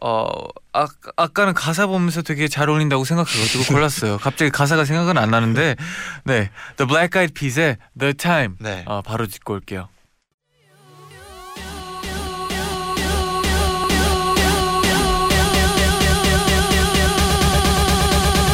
어, 0.00 0.26
아, 0.72 0.86
아까는 1.16 1.52
가사 1.52 1.86
보면서 1.86 2.22
되게 2.22 2.48
잘 2.48 2.70
어울린다고 2.70 3.04
생각해가지고 3.04 3.64
골랐어요. 3.74 4.16
갑자기 4.24 4.50
가사가 4.50 4.86
생각은 4.86 5.18
안 5.18 5.30
나는데, 5.30 5.76
네, 6.24 6.50
The 6.78 6.88
Black 6.88 7.10
Eyed 7.14 7.34
Peas의 7.34 7.76
The 7.98 8.14
Time 8.14 8.56
네. 8.58 8.84
어, 8.86 9.02
바로 9.02 9.26
듣고 9.26 9.52
올게요. 9.52 9.88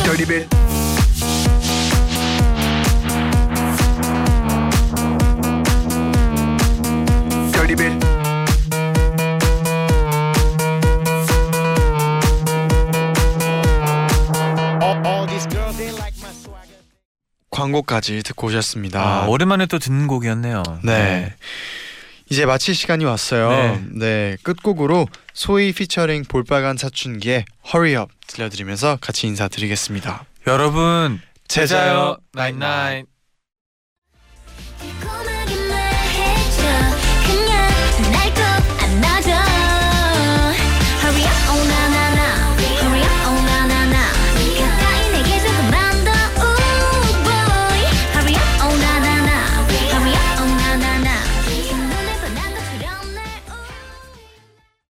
Dirty 0.05 0.27
bit. 0.27 0.68
광고까지 17.59 18.23
듣고 18.23 18.47
오셨습니다. 18.47 19.01
아, 19.01 19.27
오랜만에 19.27 19.67
또 19.67 19.79
듣는 19.79 20.07
곡이었네요. 20.07 20.63
네. 20.85 21.35
이제 22.31 22.47
마칠 22.47 22.75
시간이 22.75 23.05
왔어요. 23.05 23.51
네. 23.51 23.85
네. 23.93 24.37
끝곡으로 24.43 25.07
소희 25.33 25.73
피처링 25.73 26.25
볼빨간 26.29 26.77
사춘기의 26.77 27.45
Hurry 27.67 28.01
Up 28.01 28.13
들려드리면서 28.29 28.99
같이 29.01 29.27
인사드리겠습니다. 29.27 30.25
여러분, 30.47 31.21
제자요 31.49 32.19
나잇나잇. 32.33 33.07